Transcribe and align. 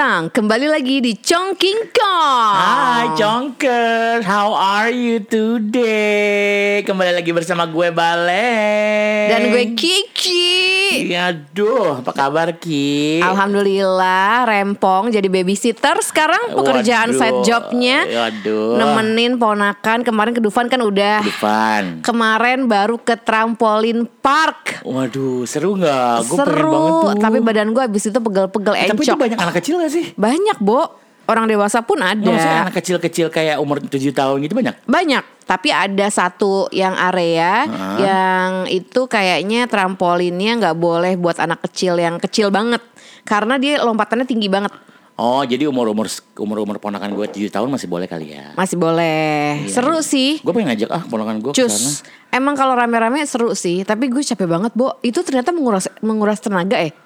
datang. 0.00 0.32
Kembali 0.32 0.64
lagi 0.64 1.04
di 1.04 1.12
Chongking 1.12 1.92
Kong. 1.92 2.54
Hai 2.56 3.12
Jonker, 3.20 4.24
how 4.24 4.48
are 4.48 4.88
you 4.88 5.20
today? 5.20 6.80
Kembali 6.88 7.12
lagi 7.12 7.28
bersama 7.36 7.68
gue 7.68 7.92
Baleng 7.92 9.28
Dan 9.28 9.52
gue 9.52 9.76
Kiki. 9.76 10.56
Iya, 11.04 11.36
aduh, 11.36 12.00
apa 12.00 12.16
kabar 12.16 12.48
Ki? 12.56 13.20
Alhamdulillah 13.20 14.48
rempong 14.48 15.12
jadi 15.12 15.28
babysitter. 15.28 16.00
Sekarang 16.00 16.56
pekerjaan 16.56 17.12
Waduh, 17.12 17.20
side 17.20 17.38
jobnya 17.44 18.08
Waduh. 18.08 18.80
nemenin 18.80 19.36
ponakan. 19.36 20.00
Kemarin 20.00 20.32
ke 20.32 20.40
Dufan 20.40 20.72
kan 20.72 20.80
udah. 20.80 21.20
Dufan 21.20 22.00
kemarin 22.00 22.64
baru 22.64 22.96
ke 22.96 23.20
trampolin 23.20 24.08
park. 24.24 24.80
Waduh, 24.80 25.44
seru 25.44 25.76
gak? 25.76 26.24
Gue 26.24 26.40
pengen 26.40 26.56
seru 26.56 26.72
banget 26.72 26.92
tuh. 27.04 27.20
tapi 27.20 27.38
badan 27.44 27.68
gue 27.76 27.84
abis 27.84 28.08
itu 28.08 28.16
pegel-pegel 28.16 28.72
Eh, 28.72 28.88
Tapi 28.88 28.96
itu 28.96 29.12
encok. 29.12 29.20
banyak 29.20 29.38
anak 29.38 29.54
kecil 29.60 29.76
gak 29.76 29.89
sih? 29.90 30.14
banyak 30.14 30.62
bo 30.62 30.86
orang 31.30 31.46
dewasa 31.46 31.82
pun 31.86 32.02
ada 32.02 32.18
Nggak, 32.18 32.34
maksudnya 32.34 32.60
anak 32.66 32.76
kecil-kecil 32.82 33.26
kayak 33.30 33.56
umur 33.62 33.78
7 33.78 33.94
tahun 34.10 34.36
gitu 34.42 34.54
banyak? 34.58 34.74
Banyak, 34.86 35.24
tapi 35.46 35.70
ada 35.70 36.06
satu 36.10 36.66
yang 36.74 36.94
area 36.98 37.70
Hah? 37.70 37.96
yang 38.02 38.50
itu 38.66 39.06
kayaknya 39.06 39.70
trampolinnya 39.70 40.58
nggak 40.58 40.76
boleh 40.78 41.14
buat 41.14 41.38
anak 41.38 41.62
kecil 41.70 42.02
yang 42.02 42.18
kecil 42.18 42.50
banget 42.50 42.82
karena 43.22 43.62
dia 43.62 43.78
lompatannya 43.78 44.26
tinggi 44.26 44.50
banget. 44.50 44.74
Oh, 45.20 45.44
jadi 45.44 45.68
umur-umur 45.68 46.08
umur-umur 46.40 46.80
ponakan 46.80 47.12
gue 47.12 47.28
7 47.28 47.52
tahun 47.52 47.68
masih 47.68 47.92
boleh 47.92 48.08
kali 48.08 48.32
ya? 48.32 48.56
Masih 48.56 48.80
boleh. 48.80 49.68
Seru 49.68 50.00
sih. 50.00 50.40
Gue 50.40 50.56
pengen 50.56 50.72
ngajak 50.72 50.88
ah 50.88 51.04
ponakan 51.04 51.44
gue. 51.44 51.52
Cus. 51.52 52.00
Emang 52.32 52.56
kalau 52.56 52.72
rame-rame 52.72 53.20
seru 53.28 53.52
sih, 53.52 53.84
tapi 53.84 54.08
gue 54.08 54.24
capek 54.24 54.48
banget, 54.48 54.72
Bo. 54.72 54.96
Itu 55.04 55.20
ternyata 55.20 55.52
menguras 55.52 55.92
menguras 56.00 56.40
tenaga 56.40 56.80
eh. 56.80 56.96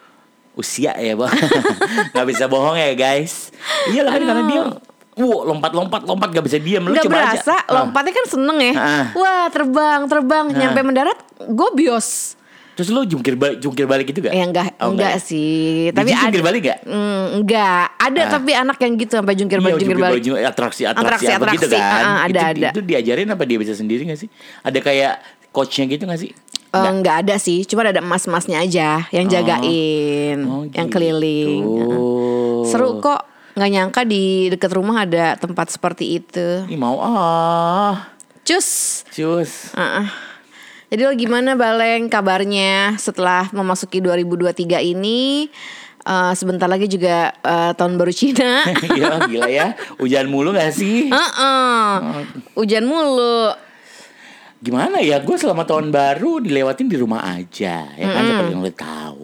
Usia 0.54 0.94
ya 0.94 1.14
bang 1.14 1.32
nggak 2.14 2.26
bisa 2.26 2.44
bohong 2.46 2.74
ya 2.74 2.94
guys 2.94 3.50
iya 3.86 4.02
lah 4.02 4.14
kan 4.14 4.22
karena 4.22 4.44
dia 4.44 4.62
Wow, 5.14 5.46
lompat-lompat, 5.46 6.02
lompat 6.02 6.26
gak 6.28 6.42
bisa 6.42 6.58
diam. 6.58 6.82
Lu 6.82 6.90
Nggak 6.90 7.06
coba 7.06 7.22
berasa, 7.22 7.54
aja. 7.54 7.70
Ah. 7.70 7.86
lompatnya 7.86 8.12
kan 8.12 8.26
seneng 8.26 8.58
ya. 8.58 8.72
Ah. 8.74 9.04
Wah, 9.14 9.46
terbang, 9.46 10.10
terbang, 10.10 10.50
nyampe 10.50 10.82
mendarat, 10.82 11.14
gue 11.38 11.68
bios. 11.72 12.34
Terus 12.74 12.90
lu 12.90 13.06
jungkir 13.06 13.38
balik, 13.38 13.62
jungkir 13.62 13.86
balik 13.86 14.10
gitu 14.10 14.26
gak? 14.26 14.34
Ya 14.34 14.42
enggak, 14.42 14.74
Oh, 14.82 14.90
enggak 14.90 15.14
ya? 15.14 15.22
sih. 15.22 15.54
Biji 15.86 15.94
Tapi 15.94 16.10
ada 16.10 16.18
jungkir 16.18 16.42
balik 16.42 16.60
gak? 16.66 16.78
Mm, 16.82 17.24
enggak, 17.38 17.84
ada 17.94 18.20
Ah. 18.20 18.30
tapi 18.34 18.50
anak 18.50 18.76
yang 18.82 18.92
gitu 18.98 19.12
sampai 19.14 19.34
jungkir 19.38 19.58
Iya, 19.58 19.64
balik 19.64 19.78
jungkir 19.78 19.98
balik. 20.02 20.18
jungkir 20.18 20.42
balik, 20.42 20.50
atraksi, 20.50 20.82
atraksi, 20.82 21.06
Atraksi, 21.06 21.26
apa 21.30 21.44
gitu 21.54 21.66
atraksi. 21.70 21.78
kan? 21.78 22.02
Ah, 22.02 22.02
ah, 22.02 22.18
ada, 22.26 22.40
itu, 22.40 22.58
ada. 22.58 22.68
Itu 22.74 22.80
diajarin 22.82 23.28
apa 23.30 23.42
dia 23.46 23.58
bisa 23.62 23.72
sendiri 23.72 24.02
gak 24.04 24.18
sih? 24.18 24.26
Ada 24.66 24.78
kayak 24.82 25.12
coachnya 25.54 25.84
gitu 25.86 26.10
gak 26.10 26.18
sih? 26.18 26.34
Eh, 26.74 26.90
enggak 26.90 27.16
ada 27.22 27.38
sih, 27.38 27.62
cuma 27.62 27.86
ada 27.86 28.02
emas-emasnya 28.02 28.58
aja 28.58 28.88
yang 29.08 29.30
jagain, 29.30 30.38
Oh, 30.42 30.66
yang 30.66 30.86
gitu. 30.86 30.92
keliling. 30.92 31.62
Heeh. 31.62 32.66
Seru 32.66 32.98
kok, 32.98 33.22
nggak 33.54 33.70
nyangka 33.70 34.02
di 34.02 34.50
dekat 34.50 34.74
rumah 34.74 35.06
ada 35.06 35.38
tempat 35.38 35.70
seperti 35.70 36.18
itu. 36.18 36.66
Ih 36.66 36.74
mau 36.74 36.98
ah, 36.98 38.10
Cus. 38.42 39.02
cus. 39.08 39.70
Heeh. 39.72 40.06
Jadi 40.90 41.00
lo 41.00 41.12
gimana 41.14 41.54
Baleng 41.54 42.06
kabarnya 42.06 42.94
setelah 42.98 43.48
memasuki 43.50 43.98
2023 43.98 44.78
ini? 44.84 45.48
Eh, 46.04 46.32
sebentar 46.36 46.68
lagi 46.68 46.84
juga 46.84 47.32
eh, 47.32 47.72
tahun 47.72 47.96
baru 47.96 48.12
Cina. 48.12 48.66
Iya 48.92 49.24
gila 49.24 49.48
ya, 49.48 49.66
hujan 49.96 50.28
mulu 50.28 50.52
gak 50.52 50.70
sih? 50.70 51.08
Heeh. 51.08 51.88
Hujan 52.52 52.84
mulu. 52.84 53.54
Gimana 54.64 54.96
ya, 55.04 55.20
gue 55.20 55.36
selama 55.36 55.68
tahun 55.68 55.92
baru 55.92 56.40
dilewatin 56.40 56.88
di 56.88 56.96
rumah 56.96 57.20
aja, 57.20 57.84
ya 57.84 58.06
kan 58.08 58.22
seperti 58.24 58.52
yang 58.56 58.64
lo 58.64 58.72
tahu. 58.72 59.22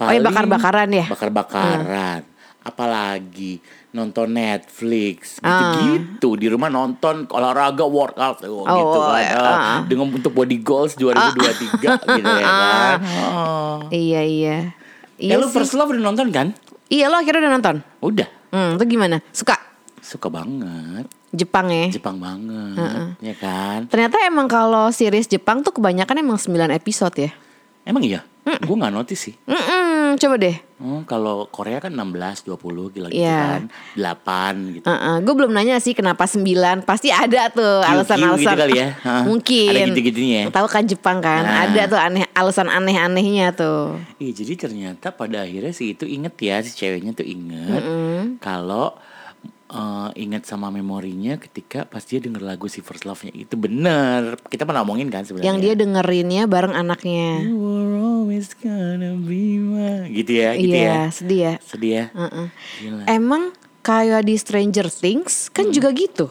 Oh, 0.00 0.08
iya, 0.08 0.24
bakar-bakaran 0.24 0.88
ya? 0.88 1.04
Bakar-bakaran. 1.04 2.24
Apalagi 2.64 3.60
nonton 3.92 4.32
Netflix, 4.32 5.36
Ah. 5.44 5.76
gitu-gitu 5.76 6.40
di 6.40 6.46
rumah 6.48 6.72
nonton 6.72 7.28
olahraga 7.28 7.84
workout 7.84 8.40
oh, 8.48 8.64
Oh, 8.64 8.72
gitu 8.72 8.98
kan. 9.04 9.36
ah. 9.36 9.80
dengan 9.84 10.08
untuk 10.16 10.32
body 10.32 10.64
goals 10.64 10.96
2023 10.96 12.00
gitu 12.00 12.30
ya 12.40 12.48
kan. 12.48 12.98
Oh. 13.28 13.76
Iya 13.92 14.22
iya. 14.24 14.56
Ya 15.20 15.36
Iya 15.36 15.36
lu 15.36 15.52
sih. 15.52 15.60
First 15.60 15.76
Love 15.76 15.92
udah 15.92 16.04
nonton 16.08 16.32
kan? 16.32 16.56
Iya 16.88 17.12
lo 17.12 17.20
akhirnya 17.20 17.44
udah 17.44 17.52
nonton. 17.60 17.76
Udah. 18.00 18.28
Hmm, 18.48 18.80
itu 18.80 18.96
gimana? 18.96 19.20
Suka 19.36 19.60
Suka 20.00 20.32
banget. 20.32 21.04
Jepang 21.30 21.70
ya? 21.70 21.86
Jepang 21.88 22.18
banget, 22.18 22.74
ya 23.22 23.34
kan? 23.38 23.86
Ternyata 23.86 24.18
emang 24.26 24.50
kalau 24.50 24.90
series 24.90 25.30
Jepang 25.30 25.62
tuh 25.62 25.70
kebanyakan 25.70 26.18
emang 26.18 26.34
9 26.34 26.50
episode 26.70 27.14
ya. 27.14 27.30
Emang 27.86 28.02
iya? 28.02 28.26
Gue 28.40 28.72
nggak 28.74 28.90
notice 28.90 29.30
sih. 29.30 29.34
Mm-mm, 29.44 30.16
coba 30.16 30.34
deh. 30.40 30.56
Oh, 30.80 31.04
kalau 31.04 31.44
Korea 31.46 31.76
kan 31.76 31.92
16, 31.92 32.42
20 32.42 32.56
gila 32.90 33.08
gitu 33.12 33.20
Iya. 33.20 33.60
kan. 33.60 33.62
8 33.94 34.74
gitu. 34.74 34.84
gue 35.22 35.34
belum 35.36 35.52
nanya 35.52 35.76
sih 35.76 35.92
kenapa 35.92 36.24
9 36.24 36.82
Pasti 36.82 37.12
ada 37.12 37.52
tuh 37.52 37.84
Kiu-kiu 37.84 37.92
alasan-alasan 37.94 38.40
gitu 38.42 38.60
kali 38.64 38.74
ya. 38.74 38.88
Mungkin 39.28 39.70
Ada 39.70 39.80
gitu-gitunya 39.92 40.36
ya. 40.40 40.44
Tahu 40.50 40.66
kan 40.66 40.82
Jepang 40.82 41.20
kan 41.20 41.44
Nah. 41.44 41.68
Ada 41.68 41.82
tuh 41.86 42.00
aneh 42.00 42.24
alasan 42.32 42.66
aneh-anehnya 42.66 43.52
tuh 43.52 44.00
Iya, 44.16 44.32
jadi 44.34 44.52
ternyata 44.58 45.12
pada 45.12 45.44
akhirnya 45.44 45.70
si 45.70 45.92
itu 45.92 46.08
inget 46.08 46.32
ya 46.40 46.64
si 46.64 46.72
ceweknya 46.74 47.12
tuh 47.12 47.28
inget 47.28 47.82
kalau 48.40 48.96
eh, 49.70 50.10
inget 50.18 50.44
sama 50.44 50.68
memorinya 50.68 51.38
ketika 51.38 51.86
pas 51.86 52.02
dia 52.02 52.18
denger 52.18 52.42
lagu 52.42 52.66
si 52.66 52.82
First 52.82 53.06
Love-nya 53.06 53.30
itu 53.32 53.54
bener. 53.54 54.36
Kita 54.50 54.66
pernah 54.66 54.82
ngomongin 54.82 55.08
kan 55.08 55.22
sebenarnya. 55.22 55.46
Yang 55.46 55.58
dia 55.62 55.74
dengerinnya 55.78 56.42
bareng 56.50 56.74
anaknya 56.74 57.46
You 57.46 57.56
were 57.56 57.94
always 57.96 58.52
gonna 58.58 59.14
be 59.14 59.62
my 59.62 60.10
gitu 60.10 60.32
ya, 60.34 60.50
gitu 60.58 60.74
Iya 60.74 60.82
ya. 60.82 61.02
sedih 61.08 61.40
ya 61.40 61.54
Sedih 61.62 61.92
ya. 61.94 62.04
Heeh. 62.12 62.46
Gila. 62.82 63.02
Emang 63.06 63.42
kayak 63.80 64.28
di 64.28 64.34
Stranger 64.36 64.92
Things 64.92 65.48
kan 65.48 65.72
juga 65.72 65.94
gitu. 65.94 66.28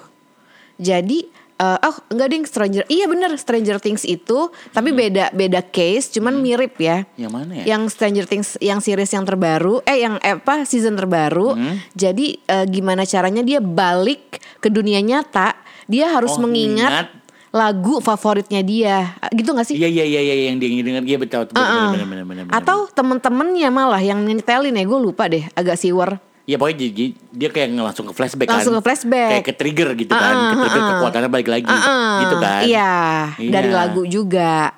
Jadi 0.77 1.25
eh, 1.59 1.77
oh 1.83 1.95
enggak 2.07 2.27
ding 2.29 2.43
Stranger 2.43 2.87
iya 2.87 3.05
bener 3.05 3.35
Stranger 3.35 3.77
Things 3.77 4.01
itu 4.01 4.47
tapi 4.71 4.89
beda 4.91 5.29
beda 5.31 5.59
case 5.61 6.09
cuman 6.09 6.39
mirip 6.39 6.75
ya. 6.75 7.03
Yang 7.13 7.31
mana 7.31 7.51
ya? 7.53 7.75
Yang 7.75 7.83
Stranger 7.93 8.25
Things 8.25 8.55
yang 8.59 8.79
series 8.79 9.11
yang 9.11 9.23
terbaru 9.23 9.83
eh 9.83 9.99
yang 9.99 10.15
eh, 10.19 10.35
apa 10.35 10.63
season 10.63 10.95
terbaru. 10.95 11.59
Jadi 11.93 12.39
eh, 12.41 12.65
gimana 12.65 13.03
caranya 13.03 13.41
dia 13.41 13.59
balik 13.59 14.39
ke 14.57 14.67
dunia 14.67 14.99
nyata 14.99 15.53
dia 15.85 16.07
harus 16.07 16.31
Oh, 16.31 16.41
mengingat 16.41 17.09
mengingat. 17.09 17.17
lagu 17.49 17.97
favoritnya 17.97 18.61
dia 18.61 19.17
gitu 19.31 19.51
gak 19.51 19.65
sih? 19.65 19.73
Iya 19.73 19.89
iya 19.89 20.05
iya 20.05 20.21
iya 20.21 20.35
yang 20.47 20.57
dia 20.57 20.69
denger 20.69 21.01
iya 21.03 21.17
betul 21.17 21.43
betul 21.43 21.57
Uh-uh. 21.57 21.91
bener 21.91 22.05
bener 22.05 22.23
bener 22.23 22.43
bener. 22.45 22.53
Atau 22.53 22.85
temen-temennya 22.87 23.69
malah 23.69 23.97
yang 23.97 24.21
nyetelin 24.21 24.71
ya 24.71 24.85
gue 24.85 24.99
lupa 25.01 25.25
deh 25.25 25.41
agak 25.51 25.75
siwer. 25.75 26.21
Ya 26.49 26.57
pokoknya 26.57 26.89
jadi 26.89 27.05
dia 27.29 27.49
kayak 27.53 27.77
langsung 27.77 28.09
ke 28.09 28.13
flashback 28.17 28.49
kan. 28.49 28.57
Langsung 28.57 28.73
ke 28.81 28.83
flashback. 28.89 29.29
Kayak 29.37 29.45
ke 29.45 29.53
trigger 29.53 29.89
gitu 29.93 30.09
kan. 30.09 30.33
Uh-uh, 30.33 30.49
Ke 30.49 30.55
trigger 30.65 30.81
uh-uh. 30.81 30.97
kekuatannya 30.97 31.29
balik 31.29 31.49
lagi. 31.53 31.69
Uh-uh. 31.69 32.09
Gitu 32.25 32.35
kan. 32.41 32.61
Iya, 32.65 32.93
Iya. 33.37 33.51
dari 33.53 33.69
lagu 33.69 34.01
juga. 34.09 34.73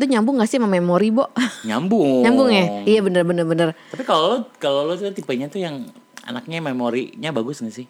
Itu 0.00 0.04
nyambung 0.08 0.40
gak 0.40 0.48
sih 0.48 0.56
sama 0.56 0.72
memori, 0.72 1.12
Bo? 1.12 1.28
Nyambung. 1.68 2.24
nyambung 2.24 2.48
ya? 2.48 2.64
Iya 2.88 3.00
bener 3.04 3.22
bener 3.28 3.44
bener. 3.44 3.68
Tapi 3.92 4.02
kalau 4.08 4.24
lo 4.32 4.36
kalau 4.56 4.88
lo 4.88 4.96
tuh 4.96 5.12
tipenya 5.12 5.52
tuh 5.52 5.60
yang 5.60 5.84
anaknya 6.24 6.64
memorinya 6.64 7.30
bagus 7.36 7.60
gak 7.60 7.84
sih? 7.84 7.86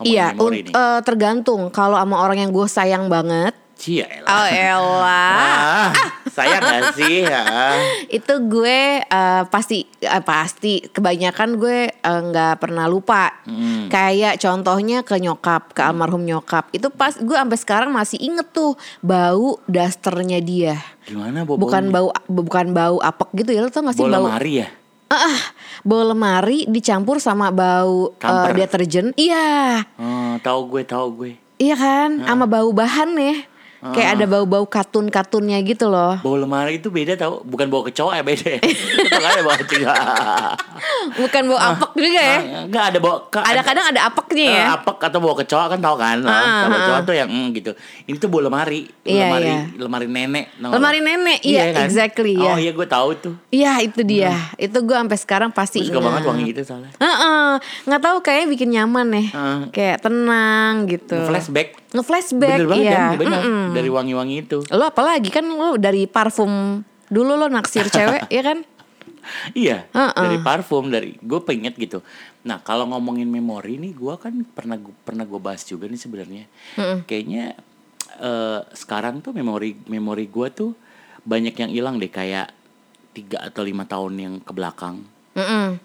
Ngomongin 0.00 0.72
iya, 0.72 0.72
eh, 0.72 1.00
tergantung. 1.04 1.68
Kalau 1.68 2.00
sama 2.00 2.24
orang 2.24 2.40
yang 2.40 2.50
gue 2.56 2.66
sayang 2.70 3.12
banget, 3.12 3.52
Cia 3.78 4.10
elah. 4.10 4.26
oh 4.26 4.46
elah, 4.50 5.46
Ah, 5.54 5.88
sayang 6.26 6.58
gak 6.60 6.98
sih? 6.98 7.22
Ah. 7.22 7.78
itu 8.18 8.34
gue 8.50 8.80
eh, 9.00 9.42
pasti 9.46 9.86
eh, 9.98 10.18
pasti 10.18 10.82
kebanyakan 10.82 11.54
gue 11.56 11.86
eh, 11.86 12.20
nggak 12.26 12.58
pernah 12.58 12.90
lupa. 12.90 13.30
Hmm. 13.46 13.86
Kayak 13.86 14.42
contohnya 14.42 15.06
ke 15.06 15.14
nyokap, 15.16 15.78
ke 15.78 15.80
almarhum 15.80 16.26
nyokap. 16.26 16.74
Itu 16.74 16.90
pas 16.90 17.14
gue 17.14 17.32
sampai 17.32 17.54
sekarang 17.54 17.90
masih 17.94 18.18
inget 18.18 18.50
tuh 18.50 18.74
bau 18.98 19.62
dasternya 19.70 20.42
dia. 20.42 20.74
Gimana 21.06 21.46
Bobo? 21.46 21.62
Bukan 21.62 21.94
bau 21.94 22.10
bukan 22.26 22.74
bau 22.74 22.98
apek 22.98 23.30
gitu 23.38 23.54
ya, 23.54 23.62
lo 23.62 23.70
tau 23.70 23.86
gak 23.86 23.94
sih 23.94 24.02
Bola 24.02 24.18
bau 24.18 24.26
mari 24.26 24.66
ya? 24.66 24.68
Ah, 25.08 25.38
bau 25.86 26.02
lemari 26.02 26.66
dicampur 26.66 27.16
sama 27.16 27.48
bau 27.48 28.12
Kamper. 28.18 28.58
deterjen. 28.58 29.14
Iya. 29.14 29.86
Oh, 29.96 30.34
tahu 30.42 30.66
gue, 30.68 30.82
tahu 30.82 31.06
gue. 31.14 31.32
Iya 31.56 31.78
kan? 31.78 32.26
Sama 32.26 32.44
bau 32.44 32.74
bahan 32.74 33.14
ya. 33.14 33.38
Kayak 33.78 34.10
ada 34.12 34.24
bau-bau 34.26 34.66
katun-katunnya 34.66 35.62
gitu 35.62 35.86
loh. 35.86 36.18
Bau 36.18 36.34
lemari 36.34 36.76
itu 36.76 36.88
beda 36.88 37.14
tau 37.14 37.40
Bukan 37.40 37.66
bau 37.66 37.82
kecoa 37.82 38.10
ya 38.12 38.22
beda 38.22 38.46
ya 38.48 38.60
Itu 38.60 39.14
kan 39.14 39.30
ada 39.30 39.42
bau 39.42 39.54
kecoa 39.54 39.94
Bukan 41.20 41.42
bau 41.46 41.60
apek 41.60 41.90
juga 41.96 42.18
ya. 42.18 42.38
Ah, 42.38 42.62
Enggak 42.64 42.84
ada 42.84 42.98
bau 42.98 43.16
ke- 43.24 43.38
Ada 43.40 43.60
kadang 43.62 43.86
ada 43.86 44.00
apeknya 44.04 44.44
ya. 44.44 44.58
Eh, 44.58 44.68
apek 44.74 44.98
atau 45.00 45.18
bawa 45.18 45.34
kecoa 45.36 45.64
kan 45.68 45.78
tau 45.78 45.94
kan 45.94 46.16
Ah, 46.20 46.26
Kalau 46.26 46.42
ah, 46.66 46.76
kecoa 46.76 46.96
ah. 46.96 47.02
tuh 47.02 47.14
yang 47.14 47.28
mm, 47.28 47.46
gitu 47.54 47.70
Ini 48.04 48.16
tuh 48.16 48.28
bawa 48.28 48.42
lemari 48.46 48.80
Iya, 49.02 49.24
Lemari 49.24 49.46
iya. 49.46 49.60
lemari 49.78 50.06
nenek 50.06 50.44
tau 50.50 50.58
nggak? 50.60 50.72
Lemari 50.74 50.98
nenek, 51.00 51.38
iya, 51.42 51.62
exactly, 51.80 52.34
Oh 52.36 52.44
iya. 52.52 52.60
iya 52.60 52.72
gue 52.72 52.86
tahu 52.88 53.08
tuh 53.16 53.34
Iya 53.48 53.72
itu 53.80 54.00
dia. 54.02 54.34
Itu 54.56 54.82
gue 54.82 54.96
sampai 54.96 55.16
sekarang 55.16 55.50
pasti 55.50 55.80
Gue 55.80 55.94
suka 55.94 56.02
banget 56.02 56.22
wangi 56.24 56.50
itu 56.50 56.62
soalnya 56.62 56.90
Heeh, 56.98 57.50
nggak 57.86 58.02
tahu 58.02 58.16
kayaknya 58.20 58.46
bikin 58.48 58.68
nyaman 58.72 59.06
ya. 59.08 59.24
Ah. 59.32 59.60
Kayak 59.70 60.02
tenang 60.02 60.84
gitu. 60.84 61.14
Flashback 61.24 61.78
Nge-flashback 61.88 62.58
Bener 62.60 62.68
banget 62.68 62.84
iya. 62.84 62.96
kan 62.96 63.10
Bener 63.16 63.40
Mm-mm. 63.40 63.66
Dari 63.72 63.88
wangi-wangi 63.88 64.36
itu 64.44 64.58
Lo 64.72 64.84
apalagi 64.88 65.28
kan 65.32 65.44
lo 65.48 65.80
dari 65.80 66.04
parfum 66.04 66.84
dulu 67.08 67.40
lo 67.40 67.48
naksir 67.48 67.88
cewek 67.88 68.28
ya 68.36 68.42
kan? 68.44 68.60
iya 69.52 69.84
Heeh. 69.92 70.12
dari 70.16 70.38
parfum 70.40 70.88
dari 70.88 71.12
gue 71.20 71.40
pengen 71.44 71.72
gitu 71.76 72.00
nah 72.44 72.60
kalau 72.64 72.88
ngomongin 72.88 73.28
memori 73.28 73.76
nih 73.76 73.92
gue 73.92 74.14
kan 74.16 74.32
pernah 74.56 74.80
pernah 75.04 75.28
gue 75.28 75.40
bahas 75.40 75.68
juga 75.68 75.84
nih 75.84 76.00
sebenarnya 76.00 76.44
kayaknya 77.04 77.52
eh, 78.20 78.60
sekarang 78.72 79.20
tuh 79.20 79.36
memori 79.36 79.76
memori 79.84 80.32
gue 80.32 80.48
tuh 80.48 80.72
banyak 81.28 81.54
yang 81.60 81.70
hilang 81.72 81.94
deh 82.00 82.08
kayak 82.08 82.48
tiga 83.12 83.52
atau 83.52 83.62
lima 83.66 83.84
tahun 83.84 84.12
yang 84.16 84.34
ke 84.40 84.52
belakang 84.56 85.04
Mm-mm. 85.36 85.76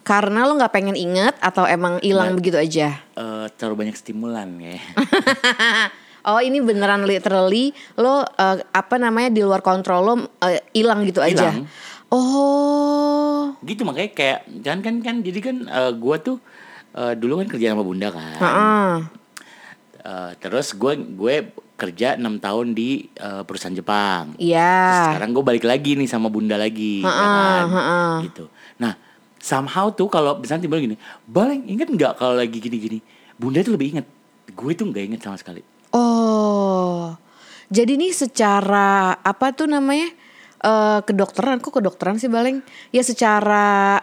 Karena 0.00 0.42
lo 0.42 0.54
nggak 0.54 0.70
pengen 0.70 0.94
inget 0.94 1.36
atau 1.38 1.64
emang 1.64 2.00
hilang 2.00 2.32
begitu 2.32 2.56
aja? 2.56 2.98
Eh, 3.12 3.46
terlalu 3.54 3.84
banyak 3.84 3.94
stimulan 3.94 4.48
ya 4.56 4.80
Oh 6.22 6.36
ini 6.36 6.60
beneran 6.60 7.04
literally 7.04 7.70
lo 7.94 8.20
eh, 8.26 8.60
apa 8.66 8.96
namanya 8.96 9.28
di 9.28 9.40
luar 9.40 9.60
kontrol 9.60 10.00
lo 10.02 10.14
eh, 10.42 10.60
hilang 10.72 11.04
gitu 11.04 11.18
aja? 11.18 11.48
Hilang. 11.48 11.64
Oh, 12.10 13.54
gitu 13.62 13.82
makanya 13.82 14.10
kayak 14.10 14.38
jangan 14.58 14.80
kan 14.80 14.94
kan 15.00 15.16
jadi 15.20 15.38
kan 15.40 15.56
eh, 15.64 15.92
gue 15.92 16.16
tuh 16.18 16.36
eh, 16.92 17.14
dulu 17.14 17.38
kan 17.38 17.48
kerja 17.48 17.72
sama 17.72 17.80
bunda 17.80 18.08
kan 18.08 18.36
Heeh. 18.36 18.90
Eh, 20.00 20.30
terus 20.38 20.72
gue 20.72 20.92
gue 20.96 21.34
kerja 21.74 22.14
enam 22.14 22.36
tahun 22.36 22.72
di 22.72 23.08
eh, 23.14 23.42
perusahaan 23.42 23.72
Jepang 23.72 24.32
Terus 24.34 24.48
Iya. 24.48 25.06
sekarang 25.08 25.30
gue 25.30 25.40
balik 25.42 25.64
lagi 25.64 25.94
nih 25.94 26.04
sama 26.04 26.28
bunda 26.28 26.56
lagi 26.56 27.00
ya 27.00 27.08
Ha-ha, 27.08 27.28
kan 27.30 27.64
ha-ha. 27.66 28.00
gitu 28.22 28.44
nah 28.44 28.59
somehow 29.40 29.88
tuh 29.90 30.06
kalau 30.06 30.36
misalnya 30.36 30.68
tiba 30.68 30.76
gini 30.76 30.96
baleng 31.24 31.64
inget 31.64 31.88
nggak 31.88 32.20
kalau 32.20 32.36
lagi 32.36 32.60
gini-gini 32.60 33.00
bunda 33.34 33.58
itu 33.58 33.72
lebih 33.72 33.96
inget 33.96 34.06
gue 34.46 34.72
tuh 34.76 34.86
nggak 34.86 35.04
inget 35.10 35.20
sama 35.20 35.34
sekali 35.34 35.64
Oh, 35.90 37.18
jadi 37.66 37.98
nih 37.98 38.14
secara 38.14 39.10
apa 39.18 39.50
tuh 39.50 39.66
namanya 39.66 40.06
eh 40.62 41.00
kedokteran? 41.02 41.58
Kok 41.58 41.82
kedokteran 41.82 42.14
sih 42.14 42.30
Baleng? 42.30 42.62
Ya 42.94 43.02
secara 43.02 43.98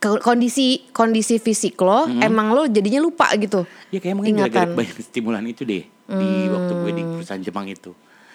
kondisi 0.00 0.88
kondisi 0.92 1.36
fisik 1.36 1.76
lo, 1.80 2.08
emang 2.20 2.52
lo 2.52 2.64
jadinya 2.64 3.00
lupa 3.00 3.28
gitu. 3.36 3.64
ya 3.88 4.00
kayak 4.00 4.16
mungkin 4.16 4.36
gara-gara 4.36 4.68
banyak 4.68 4.96
stimulan 5.08 5.44
itu 5.44 5.64
deh 5.64 5.84
di 6.04 6.28
waktu 6.48 6.72
gue 6.72 6.90
di 6.92 7.02
perusahaan 7.04 7.40
Jepang 7.40 7.68
itu 7.68 7.92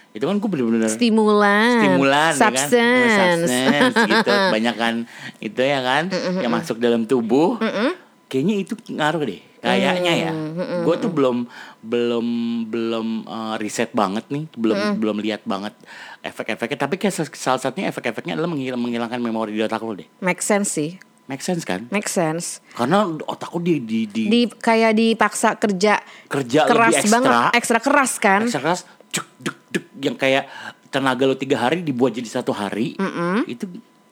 itu 0.09 0.23
kan 0.23 0.35
gue 0.35 0.49
bener-bener 0.49 0.89
Stimulan, 0.89 1.77
stimulan 1.77 2.33
substance. 2.33 2.73
ya 2.73 3.09
kan? 3.13 3.37
Substance. 3.39 3.95
Gitu. 4.03 4.31
Kebanyakan 4.45 4.93
itu 5.39 5.59
ya 5.59 5.79
kan 5.79 6.03
yang 6.35 6.49
masuk 6.49 6.77
dalam 6.77 7.03
tubuh. 7.03 7.61
Kayaknya 8.25 8.55
itu 8.59 8.73
ngaruh 8.89 9.21
deh 9.23 9.41
kayaknya 9.59 10.13
ya. 10.15 10.31
Gue 10.81 10.95
tuh 10.97 11.09
belum 11.09 11.45
belum 11.79 12.25
belum 12.65 13.07
eh, 13.23 13.55
riset 13.57 13.91
banget 13.91 14.23
nih 14.27 14.47
belum 14.53 14.77
belum 14.95 15.17
lihat 15.19 15.43
banget 15.43 15.75
efek-efeknya. 16.21 16.77
Tapi 16.79 16.95
kayak 16.95 17.13
sa- 17.13 17.35
salah 17.35 17.59
satunya 17.59 17.87
efek-efeknya 17.87 18.33
adalah 18.33 18.47
menghil- 18.47 18.77
menghilangkan 18.77 19.19
memori 19.19 19.51
di 19.51 19.59
otak 19.59 19.79
lo 19.79 19.93
deh. 19.93 20.07
Make 20.19 20.39
sense 20.39 20.71
sih, 20.71 20.95
make 21.25 21.41
sense 21.41 21.63
kan? 21.63 21.85
Make 21.89 22.07
sense. 22.07 22.63
karena 22.71 23.03
otakku 23.25 23.59
di 23.59 23.77
di, 23.79 24.05
di, 24.05 24.21
Di 24.25 24.41
kayak 24.49 24.95
dipaksa 24.95 25.53
kerja 25.53 25.99
kerja 26.25 26.59
keras 26.63 26.93
lebih 26.93 27.03
ekstra. 27.03 27.19
Banget, 27.19 27.51
ekstra 27.53 27.79
keras 27.79 28.11
kan? 28.17 28.41
ekstra 28.41 28.61
keras 28.63 28.81
cuk 29.09 29.25
duk 29.39 29.57
duk 29.69 29.85
yang 29.99 30.15
kayak 30.15 30.49
tenaga 30.89 31.23
lo 31.23 31.33
tiga 31.33 31.61
hari 31.61 31.81
dibuat 31.81 32.11
jadi 32.11 32.41
satu 32.41 32.49
hari 32.49 32.97
itu 33.45 33.65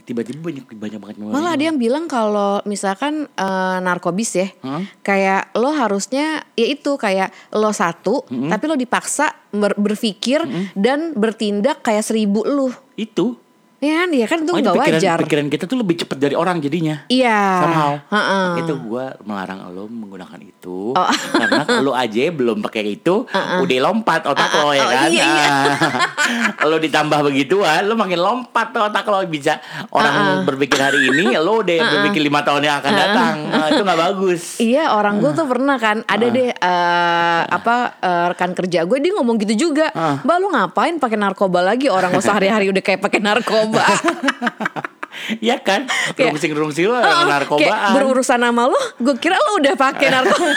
tiba-tiba 0.08 0.40
banyak 0.40 0.66
banyak 0.72 1.00
banget 1.04 1.16
memori 1.20 1.36
Malah 1.36 1.52
ada 1.52 1.64
yang 1.68 1.76
bilang 1.76 2.08
kalau 2.08 2.64
misalkan 2.64 3.28
eh, 3.28 3.78
narkobis 3.84 4.40
ya, 4.40 4.48
Hah? 4.64 4.80
kayak 5.04 5.52
lo 5.52 5.76
harusnya 5.76 6.48
ya 6.56 6.68
itu 6.72 6.96
kayak 6.96 7.36
lo 7.52 7.76
satu, 7.76 8.24
tapi 8.24 8.64
lo 8.66 8.80
dipaksa 8.80 9.36
ber- 9.52 9.76
berpikir 9.76 10.48
dan 10.74 11.12
bertindak 11.12 11.84
kayak 11.84 12.08
seribu 12.08 12.48
lo. 12.48 12.72
itu 12.96 13.36
Ya 13.78 13.94
kan, 13.94 14.10
ya 14.10 14.26
kan 14.26 14.40
itu 14.42 14.50
nggak 14.50 14.74
pikiran, 14.74 14.98
wajar. 14.98 15.18
pikiran 15.22 15.46
kita 15.48 15.64
tuh 15.66 15.78
lebih 15.78 16.02
cepat 16.02 16.18
dari 16.18 16.34
orang 16.34 16.58
jadinya. 16.58 17.06
Iya. 17.08 17.62
somehow. 17.62 17.94
Heeh. 18.10 18.66
itu 18.66 18.74
gue 18.74 19.06
melarang 19.22 19.70
lo 19.70 19.86
menggunakan 19.86 20.40
itu. 20.42 20.98
Oh. 20.98 21.10
karena 21.32 21.62
lo 21.80 21.94
aja 21.94 22.26
belum 22.28 22.58
pakai 22.60 22.98
itu 22.98 23.30
udah 23.30 23.78
lompat 23.80 24.26
otak 24.26 24.50
lo 24.56 24.74
ya 24.74 24.82
Oh, 24.82 24.90
kan? 24.90 25.10
iya, 25.10 25.26
iya. 25.26 25.46
Ah. 25.46 26.66
lo 26.70 26.82
ditambah 26.82 27.20
begituan 27.24 27.86
lo 27.86 27.94
makin 27.94 28.18
lompat 28.18 28.74
tuh 28.74 28.82
otak 28.84 29.06
lo. 29.06 29.22
Bisa 29.24 29.62
orang 29.94 30.42
berpikir 30.42 30.82
hari 30.82 31.00
ini 31.08 31.38
lo 31.38 31.62
udah 31.62 31.78
berpikir 31.78 32.26
lima 32.26 32.42
tahun 32.42 32.66
yang 32.66 32.82
akan 32.82 32.92
datang. 32.92 33.36
Nah, 33.48 33.68
itu 33.70 33.82
nggak 33.84 34.02
bagus. 34.02 34.42
Iya 34.58 34.90
orang 34.90 35.22
gue 35.22 35.32
tuh 35.32 35.46
pernah 35.46 35.78
kan 35.78 36.02
ada 36.04 36.26
deh 36.26 36.50
eh, 36.50 37.42
apa 37.46 37.76
eh, 37.96 38.26
rekan 38.34 38.58
kerja 38.58 38.84
gue 38.84 38.98
dia 38.98 39.14
ngomong 39.14 39.38
gitu 39.38 39.70
juga, 39.70 39.94
mbak 39.94 40.38
lu 40.40 40.50
ngapain 40.50 40.98
pakai 40.98 41.14
narkoba 41.16 41.62
lagi? 41.62 41.86
Orang 41.88 42.10
lo 42.10 42.20
sehari-hari 42.20 42.74
udah 42.74 42.82
kayak 42.82 43.06
pakai 43.06 43.22
narkoba. 43.22 43.66
Iya 45.42 45.58
kan? 45.58 45.90
Rungsing-rungsing 46.14 46.86
lo 46.86 46.94
Oh, 46.94 47.02
yang 47.02 47.26
kayak 47.26 47.50
narkobaan. 47.50 47.94
berurusan 47.98 48.38
sama 48.38 48.70
lo, 48.70 48.78
gue 49.02 49.16
kira 49.18 49.34
lo 49.34 49.58
udah 49.58 49.74
pakai 49.74 50.08
narkoba. 50.14 50.54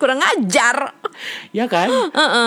Kurang 0.00 0.24
ajar. 0.24 0.96
Ya 1.52 1.68
kan? 1.68 1.92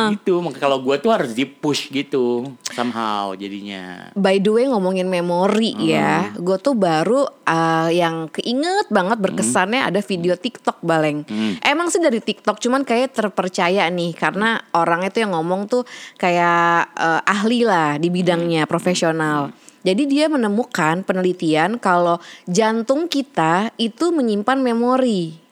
Gitu 0.09 0.33
Maka 0.41 0.57
kalau 0.57 0.81
gue 0.81 0.97
tuh 0.97 1.13
harus 1.13 1.37
di 1.37 1.45
push 1.45 1.93
gitu 1.93 2.49
somehow 2.73 3.37
jadinya. 3.37 4.09
By 4.17 4.41
the 4.41 4.49
way 4.49 4.65
ngomongin 4.65 5.05
memori 5.05 5.77
ya, 5.77 6.33
gue 6.33 6.57
tuh 6.57 6.73
baru 6.73 7.21
uh, 7.45 7.89
yang 7.93 8.33
keinget 8.33 8.89
banget 8.89 9.21
berkesannya 9.21 9.85
ada 9.85 10.01
video 10.01 10.33
TikTok 10.33 10.81
baleng. 10.81 11.21
Emang 11.61 11.93
sih 11.93 12.01
dari 12.01 12.17
TikTok, 12.17 12.57
cuman 12.57 12.81
kayak 12.81 13.13
terpercaya 13.13 13.85
nih 13.93 14.17
karena 14.17 14.57
orang 14.73 15.05
itu 15.05 15.21
yang 15.21 15.37
ngomong 15.37 15.69
tuh 15.69 15.85
kayak 16.17 16.89
uh, 16.97 17.21
ahli 17.21 17.61
lah 17.61 18.01
di 18.01 18.09
bidangnya 18.09 18.65
profesional. 18.65 19.53
Jadi 19.83 20.03
dia 20.07 20.31
menemukan 20.31 21.03
penelitian 21.03 21.75
kalau 21.75 22.17
jantung 22.47 23.11
kita 23.11 23.69
itu 23.75 24.15
menyimpan 24.15 24.63
memori. 24.63 25.43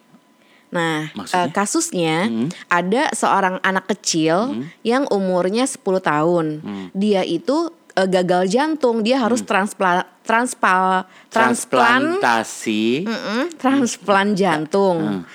Nah, 0.72 1.12
Maksudnya? 1.12 1.44
eh, 1.44 1.50
kasusnya 1.52 2.18
ada 2.72 3.12
seorang 3.12 3.60
anak 3.60 3.92
kecil 3.92 4.64
yang 4.88 5.04
umurnya 5.12 5.68
10 5.68 6.00
tahun. 6.00 6.64
Dia 6.96 7.28
itu 7.28 7.76
eh, 8.00 8.08
gagal 8.08 8.48
jantung, 8.48 9.04
dia 9.04 9.20
harus 9.20 9.44
transpla 9.44 10.08
transpal 10.22 11.04
transplan 11.28 12.22
transplantasi 12.24 13.04
Mm-mm, 13.04 13.42
transplan 13.60 14.32
jantung. 14.32 15.28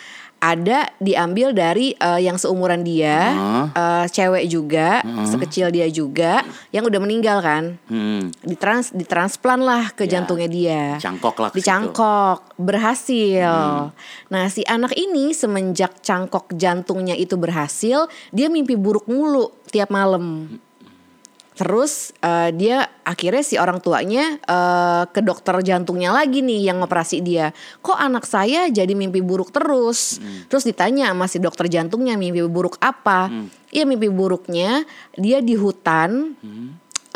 Ada 0.46 0.94
diambil 1.02 1.50
dari 1.50 1.90
eh, 1.90 2.20
yang 2.22 2.38
seumuran 2.38 2.86
dia, 2.86 3.34
eh, 3.74 4.06
cewek 4.06 4.46
juga, 4.46 5.02
sekecil 5.26 5.74
dia 5.74 5.90
juga, 5.90 6.46
yang 6.70 6.86
udah 6.86 7.00
meninggal 7.02 7.42
kan. 7.42 7.74
hmm, 7.90 8.46
Ditrans 8.46 8.94
ditransplan 8.94 9.58
lah 9.58 9.90
ke 9.90 10.06
Ya, 10.06 10.22
jantungnya 10.22 10.46
dia. 10.46 10.82
cangkok 11.02 11.34
lah 11.42 11.50
ke 11.50 11.58
situ. 11.58 11.66
Dicangkok, 11.66 12.38
berhasil. 12.54 13.50
Nah, 14.30 14.44
si 14.46 14.62
anak 14.62 14.94
ini 14.94 15.34
semenjak 15.34 15.98
cangkok 15.98 16.54
jantungnya 16.54 17.18
itu 17.18 17.34
berhasil, 17.34 18.06
dia 18.30 18.46
mimpi 18.46 18.78
buruk 18.78 19.10
mulu 19.10 19.50
tiap 19.66 19.90
malam. 19.90 20.46
Terus 21.56 22.12
eh, 22.20 22.52
dia 22.52 22.84
akhirnya 23.00 23.40
si 23.40 23.56
orang 23.56 23.80
tuanya 23.80 24.36
eh, 24.36 25.04
ke 25.08 25.24
dokter 25.24 25.56
jantungnya 25.64 26.12
lagi 26.12 26.44
nih 26.44 26.68
yang 26.68 26.84
operasi 26.84 27.24
dia. 27.24 27.56
Kok 27.80 27.96
anak 27.96 28.28
saya 28.28 28.68
jadi 28.68 28.92
mimpi 28.92 29.24
buruk 29.24 29.56
terus? 29.56 30.20
Terus 30.52 30.68
ditanya 30.68 31.16
sama 31.16 31.24
si 31.26 31.40
dokter 31.40 31.72
jantungnya 31.72 32.20
mimpi 32.20 32.44
buruk 32.44 32.76
apa? 32.84 33.32
Iya 33.72 33.88
mimpi 33.88 34.12
buruknya 34.12 34.84
dia 35.16 35.40
di 35.40 35.56
hutan 35.56 36.36